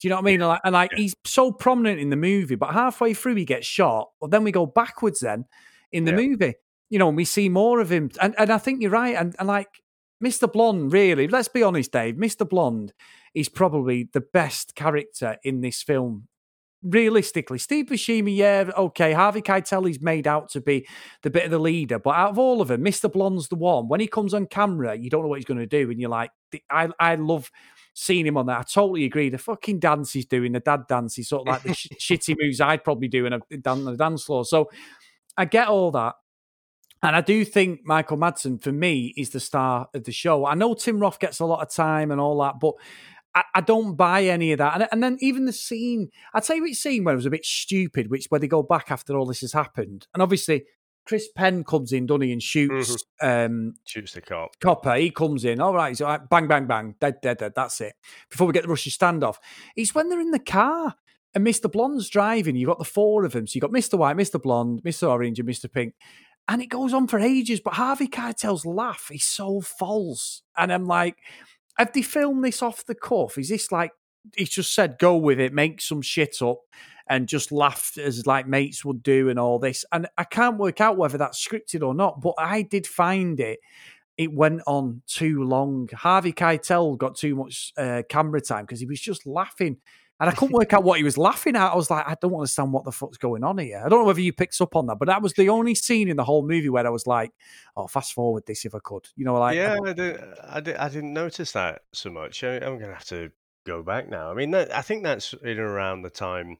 [0.00, 0.40] Do you know what I mean?
[0.40, 3.66] And like, and like he's so prominent in the movie, but halfway through he gets
[3.66, 4.08] shot.
[4.20, 5.44] But then we go backwards then
[5.92, 6.16] in the Yeah.
[6.16, 6.54] movie,
[6.88, 8.10] you know, and we see more of him.
[8.20, 9.14] And and I think you're right.
[9.14, 9.82] And, and like
[10.24, 10.50] Mr.
[10.50, 12.14] Blonde, really, let's be honest, Dave.
[12.16, 12.48] Mr.
[12.48, 12.92] Blonde
[13.34, 16.28] is probably the best character in this film.
[16.82, 19.12] Realistically, Steve Buscemi, yeah, okay.
[19.12, 20.86] Harvey Keitel is made out to be
[21.22, 23.12] the bit of the leader, but out of all of them, Mr.
[23.12, 23.86] Blonde's the one.
[23.86, 26.08] When he comes on camera, you don't know what he's going to do, and you're
[26.08, 26.30] like,
[26.70, 27.50] I, I love
[27.94, 28.58] seeing him on that.
[28.58, 29.28] I totally agree.
[29.28, 32.34] The fucking dance he's doing, the dad dance, he's sort of like the sh- shitty
[32.40, 34.44] moves I'd probably do in a, on the dance floor.
[34.44, 34.70] So
[35.36, 36.14] I get all that.
[37.02, 40.44] And I do think Michael Madsen, for me, is the star of the show.
[40.44, 42.74] I know Tim Roth gets a lot of time and all that, but
[43.34, 44.74] I, I don't buy any of that.
[44.74, 47.44] And, and then even the scene, I'd say which scene where it was a bit
[47.44, 50.06] stupid, which where they go back after all this has happened.
[50.14, 50.64] And obviously,
[51.06, 54.58] Chris Penn comes in, doesn't he, and shoots um, Shoots the cop.
[54.60, 54.94] Copper.
[54.96, 57.52] He comes in, all right, so like, bang, bang, bang, dead, dead, dead.
[57.56, 57.94] That's it.
[58.30, 59.36] Before we get the Russian standoff,
[59.76, 60.94] it's when they're in the car
[61.34, 61.70] and Mr.
[61.70, 62.56] Blonde's driving.
[62.56, 63.46] You've got the four of them.
[63.46, 63.98] So you've got Mr.
[63.98, 64.40] White, Mr.
[64.40, 65.08] Blonde, Mr.
[65.08, 65.70] Orange, and Mr.
[65.70, 65.94] Pink.
[66.48, 67.60] And it goes on for ages.
[67.60, 70.42] But Harvey Keitel's laugh is so false.
[70.56, 71.16] And I'm like,
[71.78, 73.38] have they filmed this off the cuff?
[73.38, 73.92] Is this like
[74.36, 76.60] he's just said go with it, make some shit up,
[77.08, 79.84] and just laughed as like mates would do and all this.
[79.92, 83.58] And I can't work out whether that's scripted or not, but I did find it.
[84.16, 85.88] It went on too long.
[85.92, 89.78] Harvey Keitel got too much uh, camera time because he was just laughing.
[90.20, 91.72] And I couldn't work out what he was laughing at.
[91.72, 93.82] I was like, I don't understand what the fuck's going on here.
[93.84, 96.08] I don't know whether you picked up on that, but that was the only scene
[96.08, 97.32] in the whole movie where I was like,
[97.76, 99.08] oh, fast forward this if I could.
[99.16, 102.44] You know, like, yeah, I, did, I, did, I didn't notice that so much.
[102.44, 103.30] I, am going to have to
[103.66, 104.30] go back now.
[104.30, 106.58] I mean, that, I think that's in and around the time.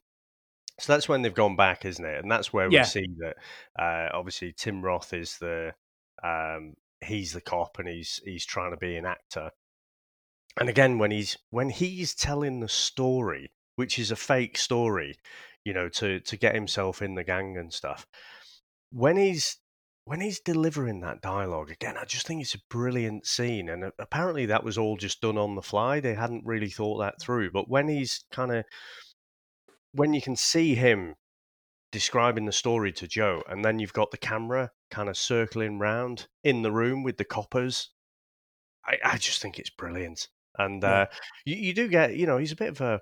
[0.79, 2.23] So that's when they've gone back, isn't it?
[2.23, 2.85] And that's where we Yeah.
[2.85, 3.37] see that
[3.79, 5.75] uh, obviously Tim Roth is the
[6.23, 9.51] um, he's the cop and he's he's trying to be an actor.
[10.61, 15.17] And again, when he's when he's telling the story, which is a fake story,
[15.65, 18.07] you know, to to get himself in the gang and stuff,
[18.93, 19.57] when he's
[20.05, 23.69] when he's delivering that dialogue again, I just think it's a brilliant scene.
[23.69, 26.01] And apparently, that was all just done on the fly.
[26.01, 27.53] They hadn't really thought that through.
[27.53, 28.65] But when he's kind of
[29.93, 31.15] when you can see him
[31.93, 36.29] describing the story to Joe, and then you've got the camera kind of circling round
[36.45, 37.91] in the room with the coppers.
[38.85, 40.29] I, I just think it's brilliant,
[40.59, 41.01] and Yeah.
[41.03, 41.07] uh,
[41.45, 43.01] you, you do get you know he's a bit of a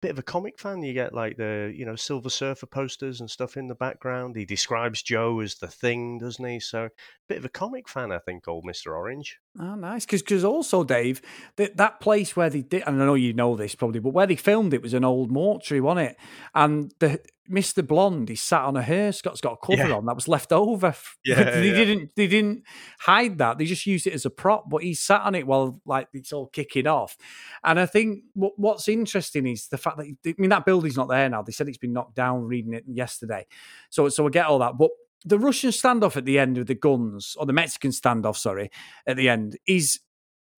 [0.00, 0.82] bit of a comic fan.
[0.82, 4.36] You get like the you know Silver Surfer posters and stuff in the background.
[4.36, 6.60] He describes Joe as the thing, doesn't he?
[6.60, 6.88] So
[7.30, 9.38] bit of a comic fan, I think, old Mister Orange.
[9.58, 10.04] Oh, nice.
[10.04, 11.22] Because also, Dave,
[11.56, 14.26] that that place where they did, and I know you know this probably, but where
[14.26, 16.16] they filmed it was an old mortuary, wasn't it?
[16.54, 17.20] And the
[17.50, 17.84] Mr.
[17.84, 19.96] Blonde, he sat on a hearse, got, got a cover Yeah.
[19.96, 20.94] on that was left over.
[21.24, 21.74] Yeah, they yeah.
[21.74, 22.62] didn't they didn't
[23.00, 23.58] hide that.
[23.58, 26.32] They just used it as a prop, but he sat on it while like it's
[26.32, 27.16] all kicking off.
[27.62, 31.08] And I think what, what's interesting is the fact that I mean that building's not
[31.08, 31.42] there now.
[31.42, 32.42] They said it's been knocked down.
[32.42, 33.46] Reading it yesterday,
[33.90, 34.90] so so I get all that, but.
[35.24, 38.70] The Russian standoff at the end with the guns, or the Mexican standoff, sorry,
[39.06, 40.00] at the end is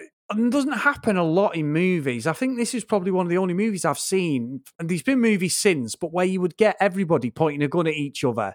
[0.00, 2.26] uh, doesn't happen a lot in movies.
[2.26, 5.20] I think this is probably one of the only movies I've seen, and there's been
[5.20, 8.54] movies since, but where you would get everybody pointing a gun at each other.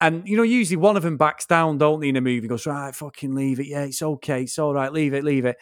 [0.00, 2.66] And you know, usually one of them backs down, don't they, in a movie, goes,
[2.66, 3.66] right, fucking leave it.
[3.66, 5.56] Yeah, it's okay, it's all right, leave it, leave it.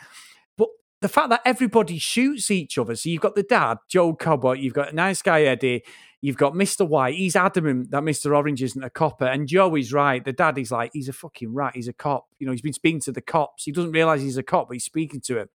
[0.57, 0.69] But
[1.01, 4.75] the fact that everybody shoots each other, so you've got the dad, Joe Cabot, you've
[4.75, 5.83] got a nice guy Eddie,
[6.21, 6.87] you've got Mr.
[6.87, 8.35] White, he's adamant that Mr.
[8.35, 10.25] Orange isn't a copper, and Joe is right.
[10.25, 12.27] The dad is like, he's a fucking rat, he's a cop.
[12.39, 13.65] You know, he's been speaking to the cops.
[13.65, 15.49] He doesn't realise he's a cop, but he's speaking to him.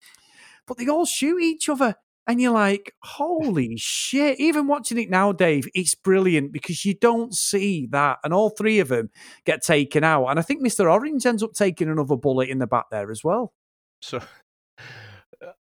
[0.65, 1.95] But they all shoot each other.
[2.25, 4.39] And you're like, holy shit.
[4.39, 8.19] Even watching it now, Dave, it's brilliant because you don't see that.
[8.23, 9.09] And all three of them
[9.45, 10.27] get taken out.
[10.27, 10.89] And I think Mr.
[10.89, 13.53] Orange ends up taking another bullet in the back there as well.
[14.01, 14.21] So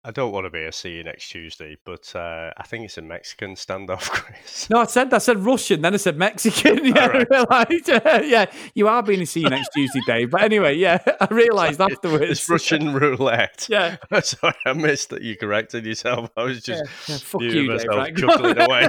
[0.04, 2.98] I don't want to be a see you next Tuesday, but uh, I think it's
[2.98, 4.68] a Mexican standoff, Chris.
[4.70, 6.80] No, I said I said Russian, then I said Mexican.
[6.92, 7.88] Yeah, I realised.
[8.28, 10.30] yeah, you are being a see you next Tuesday, Dave.
[10.30, 12.24] But anyway, yeah, I realised afterwards.
[12.30, 13.66] It's Russian roulette.
[13.70, 13.96] Yeah.
[14.22, 16.30] Sorry, I missed that you corrected yourself.
[16.36, 18.16] I was just Yeah, fuck you, Dave, myself right?
[18.16, 18.88] chuckling away.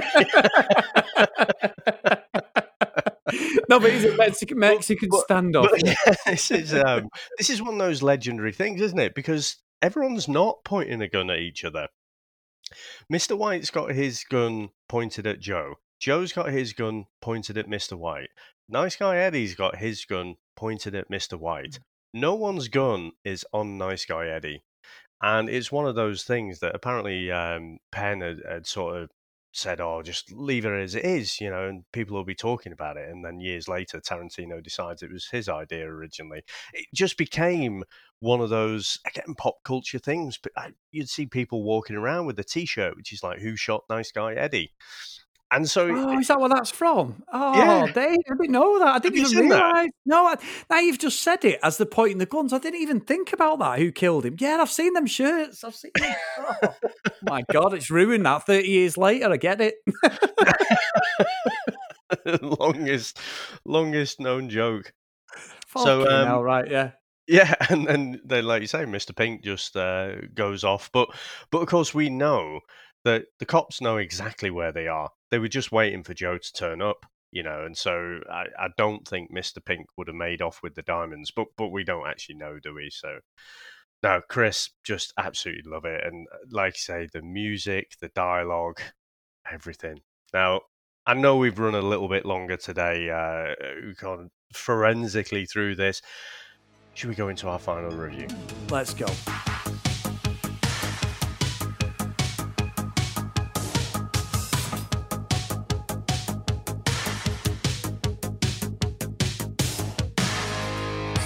[3.68, 5.70] no, but it's a Mexican, Mexican standoff.
[5.70, 9.14] But yeah, this is um, this is one of those legendary things, isn't it?
[9.14, 11.88] Because everyone's not pointing a gun at each other.
[13.12, 13.36] Mr.
[13.36, 15.74] White's got his gun pointed at Joe.
[16.00, 17.92] Joe's got his gun pointed at Mr.
[17.92, 18.30] White.
[18.66, 21.38] Nice guy Eddie's got his gun pointed at Mr.
[21.38, 21.80] White.
[22.14, 24.64] No one's gun is on Nice Guy Eddie.
[25.20, 29.10] And it's one of those things that apparently um, Penn had, had sort of
[29.56, 32.72] said, "Oh, just leave it as it is," you know, and people will be talking
[32.72, 33.08] about it.
[33.08, 36.42] And then years later, Tarantino decides it was his idea originally.
[36.72, 37.84] It just became
[38.20, 40.38] one of those again pop culture things.
[40.38, 43.84] But I, you'd see people walking around with a T-shirt which is like, "Who shot
[43.88, 44.72] Nice Guy Eddie?"
[45.54, 47.22] And so, Oh, is that where that's from?
[47.32, 47.86] Oh, Yeah.
[47.92, 48.88] Dave, I didn't know that.
[48.88, 49.88] I didn't even seen that?
[50.04, 50.36] No, I,
[50.68, 52.52] now you've just said it as the point in the guns.
[52.52, 53.78] I didn't even think about that.
[53.78, 54.34] Who killed him?
[54.40, 55.62] Yeah, I've seen them shirts.
[55.62, 56.16] I've seen them.
[56.40, 56.74] Oh,
[57.22, 59.30] my God, it's ruined that 30 years later.
[59.30, 59.76] I get it.
[62.42, 63.20] longest,
[63.64, 64.92] longest known joke.
[65.68, 66.90] Fucking um, hell, right, yeah.
[67.26, 69.14] Yeah, and then then like you say, Mr.
[69.16, 70.90] Pink just uh, goes off.
[70.92, 71.08] But
[71.50, 72.60] but of course we know
[73.04, 75.10] that the cops know exactly where they are.
[75.30, 78.68] They were just waiting for Joe to turn up, you know, and so I, I
[78.76, 79.64] don't think Mr.
[79.64, 82.74] Pink would have made off with the diamonds, but but we don't actually know, do
[82.74, 82.90] we?
[82.90, 83.18] So
[84.02, 86.04] no, Chris, just absolutely love it.
[86.04, 88.80] And uh, like you say, the music, the dialogue,
[89.50, 90.00] everything.
[90.32, 90.60] Now,
[91.06, 93.10] I know we've run a little bit longer today.
[93.10, 96.02] Uh, we've gone forensically through this.
[96.94, 98.28] Should we go into our final review?
[98.70, 99.06] Let's go.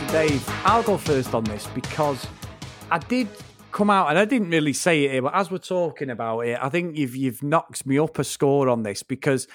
[0.09, 2.27] Dave, I'll go first on this because
[2.91, 3.29] I did
[3.73, 6.59] come out, and I didn't really say it here, but as we're talking about it,
[6.61, 9.47] I think you've you've knocked me up a score on this because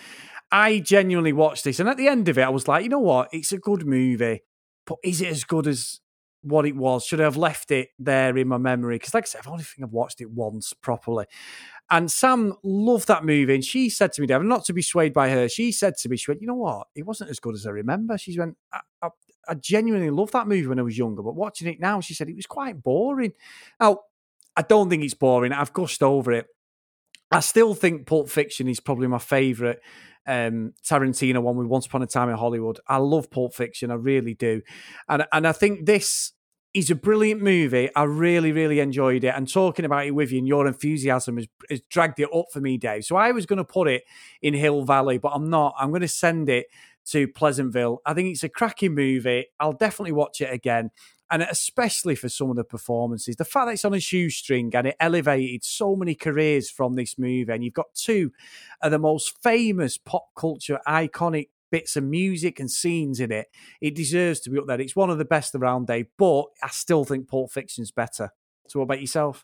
[0.51, 2.99] I genuinely watched this, and at the end of it, I was like, you know
[2.99, 4.41] what, it's a good movie,
[4.85, 6.01] but is it as good as
[6.43, 7.03] what it was?
[7.03, 8.95] Should I have left it there in my memory?
[8.95, 11.25] Because, like I said, I've only think I've watched it once properly.
[11.89, 15.13] And Sam loved that movie, and she said to me, Devin, not to be swayed
[15.13, 17.55] by her, she said to me, she went, you know what, it wasn't as good
[17.55, 18.19] as I remember.
[18.19, 19.09] She went, I,
[19.47, 22.29] I genuinely loved that movie when I was younger, but watching it now, she said
[22.29, 23.33] it was quite boring.
[23.79, 23.99] Now,
[24.55, 25.51] I don't think it's boring.
[25.51, 26.47] I've gushed over it.
[27.31, 29.79] I still think Pulp Fiction is probably my favourite
[30.27, 32.79] um, Tarantino one with Once Upon a Time in Hollywood.
[32.87, 34.61] I love Pulp Fiction, I really do,
[35.09, 36.33] and and I think this
[36.73, 37.89] is a brilliant movie.
[37.95, 39.27] I really, really enjoyed it.
[39.35, 42.61] And talking about it with you and your enthusiasm has, has dragged it up for
[42.61, 43.05] me, Dave.
[43.05, 44.03] So I was going to put it
[44.41, 45.75] in Hill Valley, but I'm not.
[45.77, 46.65] I'm going to send it
[47.05, 48.01] to Pleasantville.
[48.05, 49.47] I think it's a cracking movie.
[49.59, 50.91] I'll definitely watch it again.
[51.31, 54.87] And especially for some of the performances, the fact that it's on a shoestring and
[54.87, 57.51] it elevated so many careers from this movie.
[57.51, 58.31] And you've got two
[58.81, 63.47] of the most famous pop culture iconic bits of music and scenes in it.
[63.81, 64.79] It deserves to be up there.
[64.79, 68.29] It's one of the best around, Dave, but I still think Pulp Fiction's better.
[68.67, 69.43] So, what about yourself?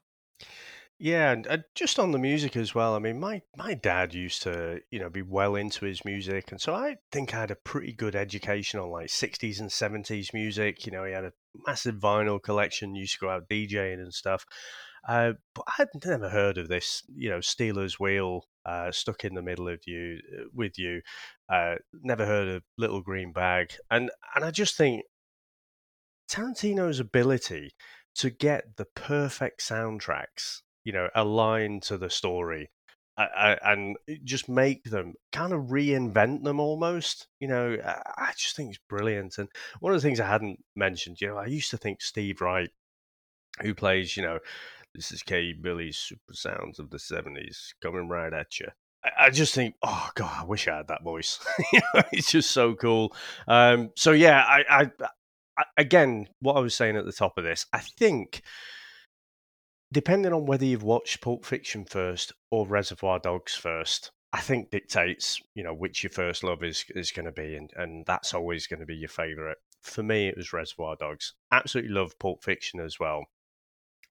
[1.01, 2.93] Yeah, and uh, just on the music as well.
[2.93, 6.59] I mean, my my dad used to, you know, be well into his music, and
[6.59, 10.85] so I think I had a pretty good education on like 60s and 70s music.
[10.85, 11.31] You know, he had a
[11.65, 14.45] massive vinyl collection, used to go out DJing and stuff.
[15.07, 19.35] Uh, but I had never heard of this, you know, Stealers Wheel uh, stuck in
[19.35, 21.01] the middle of you uh, with you.
[21.47, 25.03] Uh, never heard of Little Green Bag, and and I just think
[26.29, 27.71] Tarantino's ability
[28.15, 32.69] to get the perfect soundtracks you know, align to the story
[33.17, 37.27] and just make them kind of reinvent them almost.
[37.39, 37.77] You know,
[38.17, 39.37] I just think it's brilliant.
[39.37, 39.49] And
[39.79, 42.69] one of the things I hadn't mentioned, you know, I used to think Steve Wright,
[43.61, 44.39] who plays, you know,
[44.95, 45.53] this is K.
[45.53, 48.67] Billy's super sounds of the 70s coming right at you.
[49.17, 51.39] I just think, oh god, I wish I had that voice.
[52.11, 53.15] it's just so cool.
[53.47, 54.91] Um, so yeah, I, I,
[55.57, 58.41] I, again, what I was saying at the top of this, I think
[59.91, 65.41] depending on whether you've watched Pulp Fiction first or Reservoir Dogs first, I think dictates,
[65.55, 68.67] you know, which your first love is is going to be, and, and that's always
[68.67, 69.57] going to be your favorite.
[69.81, 71.33] For me, it was Reservoir Dogs.
[71.51, 73.25] Absolutely love Pulp Fiction as well,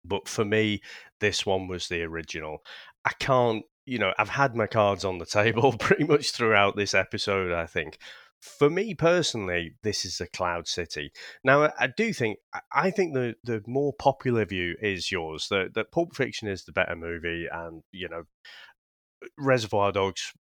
[0.05, 0.83] but for me,
[1.21, 2.59] this one was the original.
[3.05, 6.95] I can't, you know, I've had my cards on the table pretty much throughout this
[6.95, 7.53] episode.
[7.53, 7.99] I think
[8.41, 11.11] for me personally, this is a Cloud City.
[11.43, 12.39] Now, I do think
[12.73, 15.49] I think the the more popular view is yours.
[15.49, 18.25] That that Pulp Fiction is the better movie, and you know,
[19.37, 20.33] Reservoir Dogs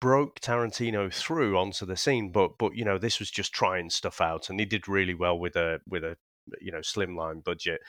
[0.00, 2.32] broke Tarantino through onto the scene.
[2.32, 5.38] But but you know, this was just trying stuff out, and he did really well
[5.38, 6.16] with a with a
[6.60, 7.80] you know slimline budget.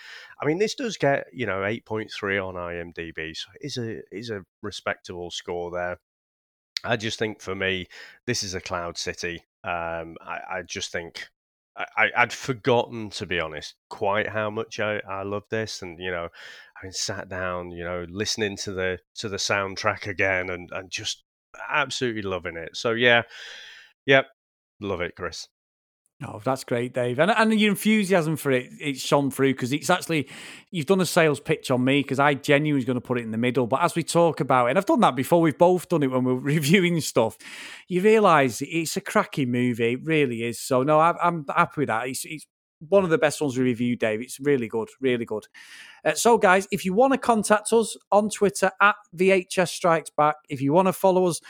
[0.42, 4.02] I mean, this does get you know eight point three on IMDb, so is a
[4.12, 5.98] is a respectable score there.
[6.84, 7.88] I just think for me,
[8.28, 9.44] this is a Cloud City.
[9.66, 11.28] Um, I, I, just think
[11.76, 16.12] I, would forgotten, to be honest, quite how much I, I love this, and you
[16.12, 20.70] know, I mean, sat down, you know, listening to the to the soundtrack again, and
[20.72, 21.24] and just
[21.70, 22.78] absolutely loving it.
[22.78, 23.24] So yeah,
[24.06, 24.28] yep,
[24.80, 25.48] love it, Chris.
[26.24, 27.20] Oh, that's great, Dave.
[27.20, 30.30] And, and your enthusiasm for it, it's shone through because it's actually,
[30.72, 33.24] you've done a sales pitch on me because I genuinely was going to put it
[33.24, 33.68] in the middle.
[33.68, 36.12] But as we talk about it, and I've done that before, we've both done it
[36.12, 37.38] when we're reviewing stuff,
[37.90, 39.94] you realise it's a cracking movie.
[39.94, 40.58] It really is.
[40.58, 42.08] So, no, I, am happy with that.
[42.08, 42.48] It's, it's
[42.80, 44.22] one of the best ones we reviewed, Dave.
[44.22, 45.48] It's really good, really good.
[46.06, 50.36] Uh, so, guys, if you want to contact us on Twitter at VHS Strikes Back,
[50.48, 51.42] if you want to follow us,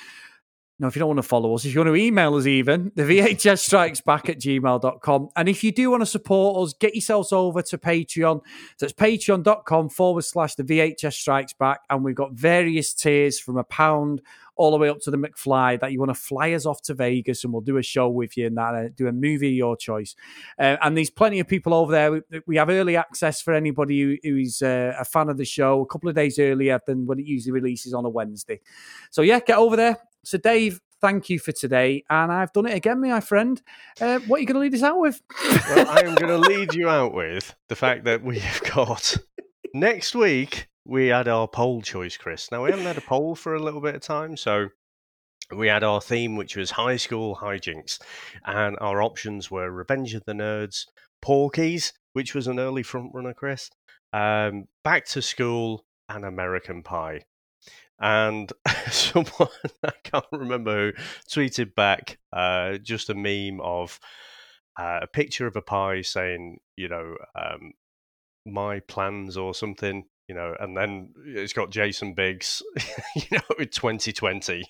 [0.78, 2.92] no, if you don't want to follow us, if you want to email us even,
[2.96, 5.30] the VHS strikes back at gmail.com.
[5.36, 8.42] And if you do want to support us, get yourselves over to Patreon.
[8.78, 11.80] So it's patreon.com forward slash the VHS strikes back.
[11.90, 14.22] And we've got various tiers from a pound
[14.58, 16.94] all the way up to the McFly that you want to fly us off to
[16.94, 19.76] Vegas and we'll do a show with you and that, uh, do a movie your
[19.78, 20.16] choice.
[20.60, 22.12] Uh, and there's plenty of people over there.
[22.12, 25.82] We, we have early access for anybody who, who's uh, a fan of the show
[25.82, 28.60] a couple of days earlier than when it usually releases on a Wednesday.
[29.10, 29.98] So yeah, get over there.
[30.26, 32.04] So Dave, thank you for today.
[32.10, 33.62] And I've done it again, my friend.
[34.02, 35.22] Uh, what are you going to lead us out with?
[35.42, 39.18] well, I am going to lead you out with the fact that we have got
[39.74, 42.52] next week we had our poll choice, Chris.
[42.52, 44.70] Now we haven't had a poll for a little bit of time, so
[45.56, 48.00] we had our theme, which was high school hijinks,
[48.46, 50.86] and our options were Revenge of the Nerds,
[51.22, 53.70] Porky's, which was an early front runner, Chris,
[54.14, 57.24] um, Back to School, and American Pie.
[58.00, 58.52] And
[58.92, 59.50] someone
[59.84, 60.94] I can't remember who
[61.30, 64.00] tweeted back uh, just a meme of
[64.78, 67.74] uh, a picture of a pie saying, you know, um,
[68.46, 72.62] my plans or something you know, and then it's got Jason Biggs,
[73.16, 74.64] you know, with 2020.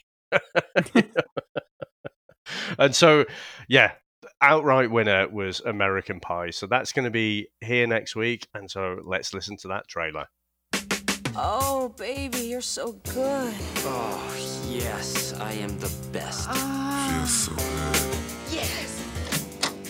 [2.78, 3.26] and so,
[3.70, 3.94] yeah,
[4.42, 6.50] outright winner was American Pie.
[6.50, 8.48] So that's going to be here next week.
[8.54, 10.28] And so let's listen to that trailer.
[11.38, 13.54] Oh, baby, you're so good.
[13.80, 14.38] Oh,
[14.70, 16.50] yes, I am the best.
[16.50, 18.18] Feels so good.
[18.54, 19.04] Yes.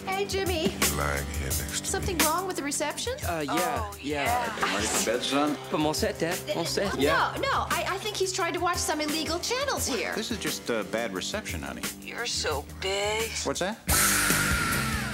[0.08, 0.74] Hey, Jimmy.
[0.98, 3.14] Lying here next to Something wrong with the reception?
[3.30, 4.74] Uh, yeah, yeah.
[4.74, 5.56] Ready for bed, son?
[5.70, 6.40] But mon set, Dad.
[6.56, 6.98] Mon set.
[6.98, 7.68] No, no.
[7.70, 10.14] I, I think he's trying to watch some illegal channels here.
[10.16, 11.84] This is just uh, bad reception, honey.
[12.02, 13.30] You're so big.
[13.44, 13.78] What's that?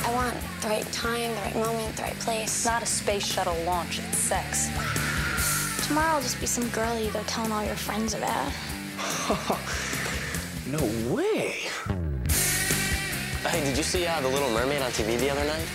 [0.05, 2.65] I want the right time, the right moment, the right place.
[2.65, 4.69] Not a space shuttle launch, it's sex.
[5.88, 8.51] Tomorrow will just be some girl you go telling all your friends about.
[10.67, 10.79] no
[11.13, 11.67] way.
[13.43, 15.67] Hey, did you see uh, The Little Mermaid on TV the other night?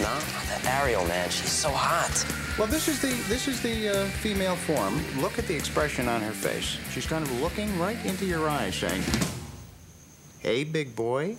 [0.00, 0.18] No?
[0.48, 2.26] That Ariel, man, she's so hot.
[2.58, 5.00] Well, this is the this is the uh, female form.
[5.20, 6.76] Look at the expression on her face.
[6.90, 9.02] She's kind of looking right into your eyes, saying,
[10.40, 11.36] "Hey, big boy.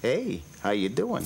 [0.00, 1.24] Hey, how you doing?"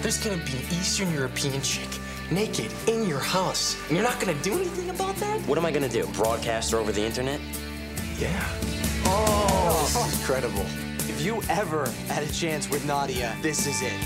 [0.00, 1.90] There's gonna be an Eastern European chick
[2.32, 3.76] naked in your house.
[3.88, 5.40] And you're not gonna do anything about that?
[5.46, 6.06] What am I gonna do?
[6.08, 7.40] Broadcast her over the internet?
[8.18, 8.30] Yeah.
[9.04, 10.64] Oh, this is incredible.
[11.08, 14.00] If you ever had a chance with Nadia, this is it.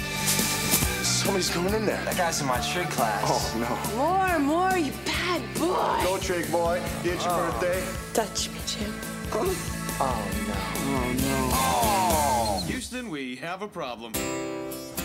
[1.04, 2.02] Somebody's coming in there.
[2.04, 3.22] That guy's in my trig class.
[3.26, 3.96] Oh no.
[3.96, 6.04] More, more, you bad boy.
[6.04, 6.80] Go, trick boy.
[7.04, 7.82] It's your birthday.
[8.12, 8.92] Touch me, Jim.
[9.98, 10.16] Oh
[10.46, 10.54] no.
[10.88, 12.66] Oh no.
[12.66, 14.12] Houston, we have a problem.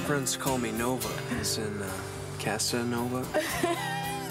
[0.06, 1.10] Friends call me Nova.
[1.40, 1.90] As in, uh,
[2.42, 3.24] Casanova.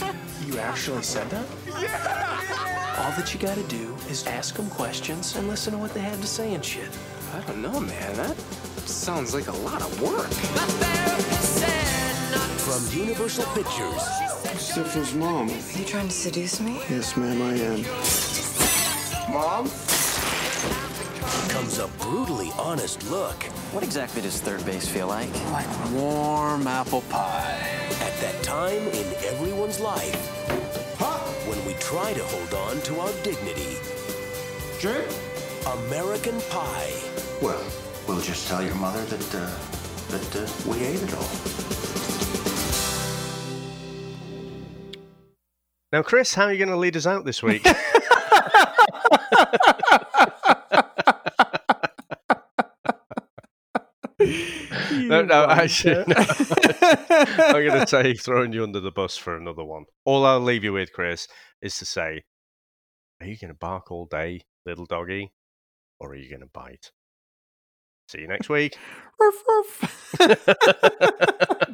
[0.44, 1.46] you actually said that?
[1.80, 2.96] Yeah!
[2.98, 6.20] All that you gotta do is ask them questions and listen to what they have
[6.20, 6.88] to say and shit.
[7.32, 8.16] I don't know, man.
[8.16, 8.36] That
[8.88, 10.28] sounds like a lot of work.
[12.66, 14.02] From Universal Pictures.
[14.58, 15.48] Stifler's mom.
[15.48, 16.80] Are you trying to seduce me?
[16.90, 17.84] Yes, ma'am, I am.
[19.32, 19.70] Mom?
[21.60, 23.42] Comes a brutally honest look
[23.74, 25.28] What exactly does third base feel like?
[25.52, 27.60] Like warm apple pie.
[28.00, 30.16] at that time in everyone's life
[31.46, 33.76] when we try to hold on to our dignity.
[34.78, 35.04] Jim?
[35.84, 36.94] American Pie.
[37.42, 37.62] Well,
[38.08, 39.50] we'll just tell your mother that, uh,
[40.16, 41.28] that uh, we ate it all.
[45.92, 47.66] Now, Chris, how are you going to lead us out this week?
[55.10, 56.14] no, no, actually, no.
[57.18, 59.84] I'm going to say throwing you under the bus for another one.
[60.04, 61.26] All I'll leave you with, Chris,
[61.60, 62.22] is to say,
[63.20, 65.32] are you going to bark all day, little doggy,
[65.98, 66.92] or are you going to bite?
[68.08, 68.76] See you next week.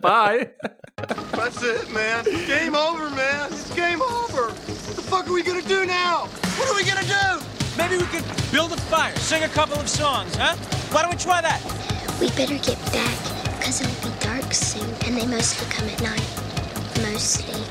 [0.02, 0.50] Bye.
[0.96, 2.24] That's it, man.
[2.46, 3.52] Game over, man.
[3.52, 4.48] It's game over.
[4.48, 6.26] What the fuck are we gonna do now?
[6.58, 7.42] What are we gonna do?
[7.78, 10.56] Maybe we could build a fire, sing a couple of songs, huh?
[10.92, 11.95] Why don't we try that?
[12.18, 13.18] We better get back,
[13.58, 16.26] because it'll be dark soon, and they mostly come at night.
[17.02, 17.62] Mostly.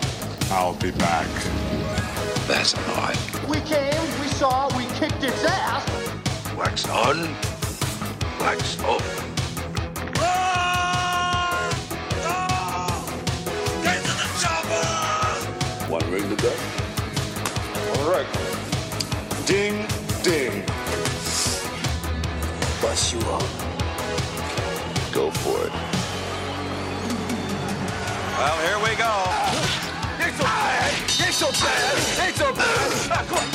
[0.51, 1.27] I'll be back.
[2.47, 3.17] That's odd.
[3.49, 5.83] We came, we saw, we kicked its ass.
[6.55, 7.27] Wax on,
[8.39, 9.01] wax off.
[15.89, 16.53] One ring to go.
[17.95, 18.27] All right.
[19.47, 19.87] Ding,
[20.21, 20.63] ding.
[22.81, 23.64] Bust you up
[25.15, 25.71] go for it.
[28.35, 29.13] Well, here we go.
[30.19, 30.91] Ain't so bad.
[31.23, 32.19] Ain't so bad.
[32.19, 32.91] Ain't so bad.
[33.15, 33.47] Ah, come on.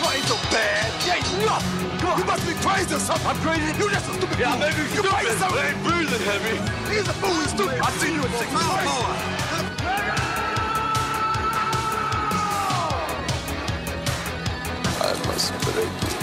[0.00, 0.88] Come ain't so bad.
[1.04, 2.18] You ain't nothing.
[2.18, 3.26] You must be crazy or something.
[3.28, 3.68] I'm crazy.
[3.76, 5.10] You just a stupid Yeah, maybe you stupid.
[5.12, 6.56] crazy ain't breathing heavy.
[6.88, 7.36] He's a fool.
[7.36, 7.80] He's stupid.
[7.84, 8.48] I seen you at six.
[8.48, 9.28] Come.
[15.04, 16.17] I must break you.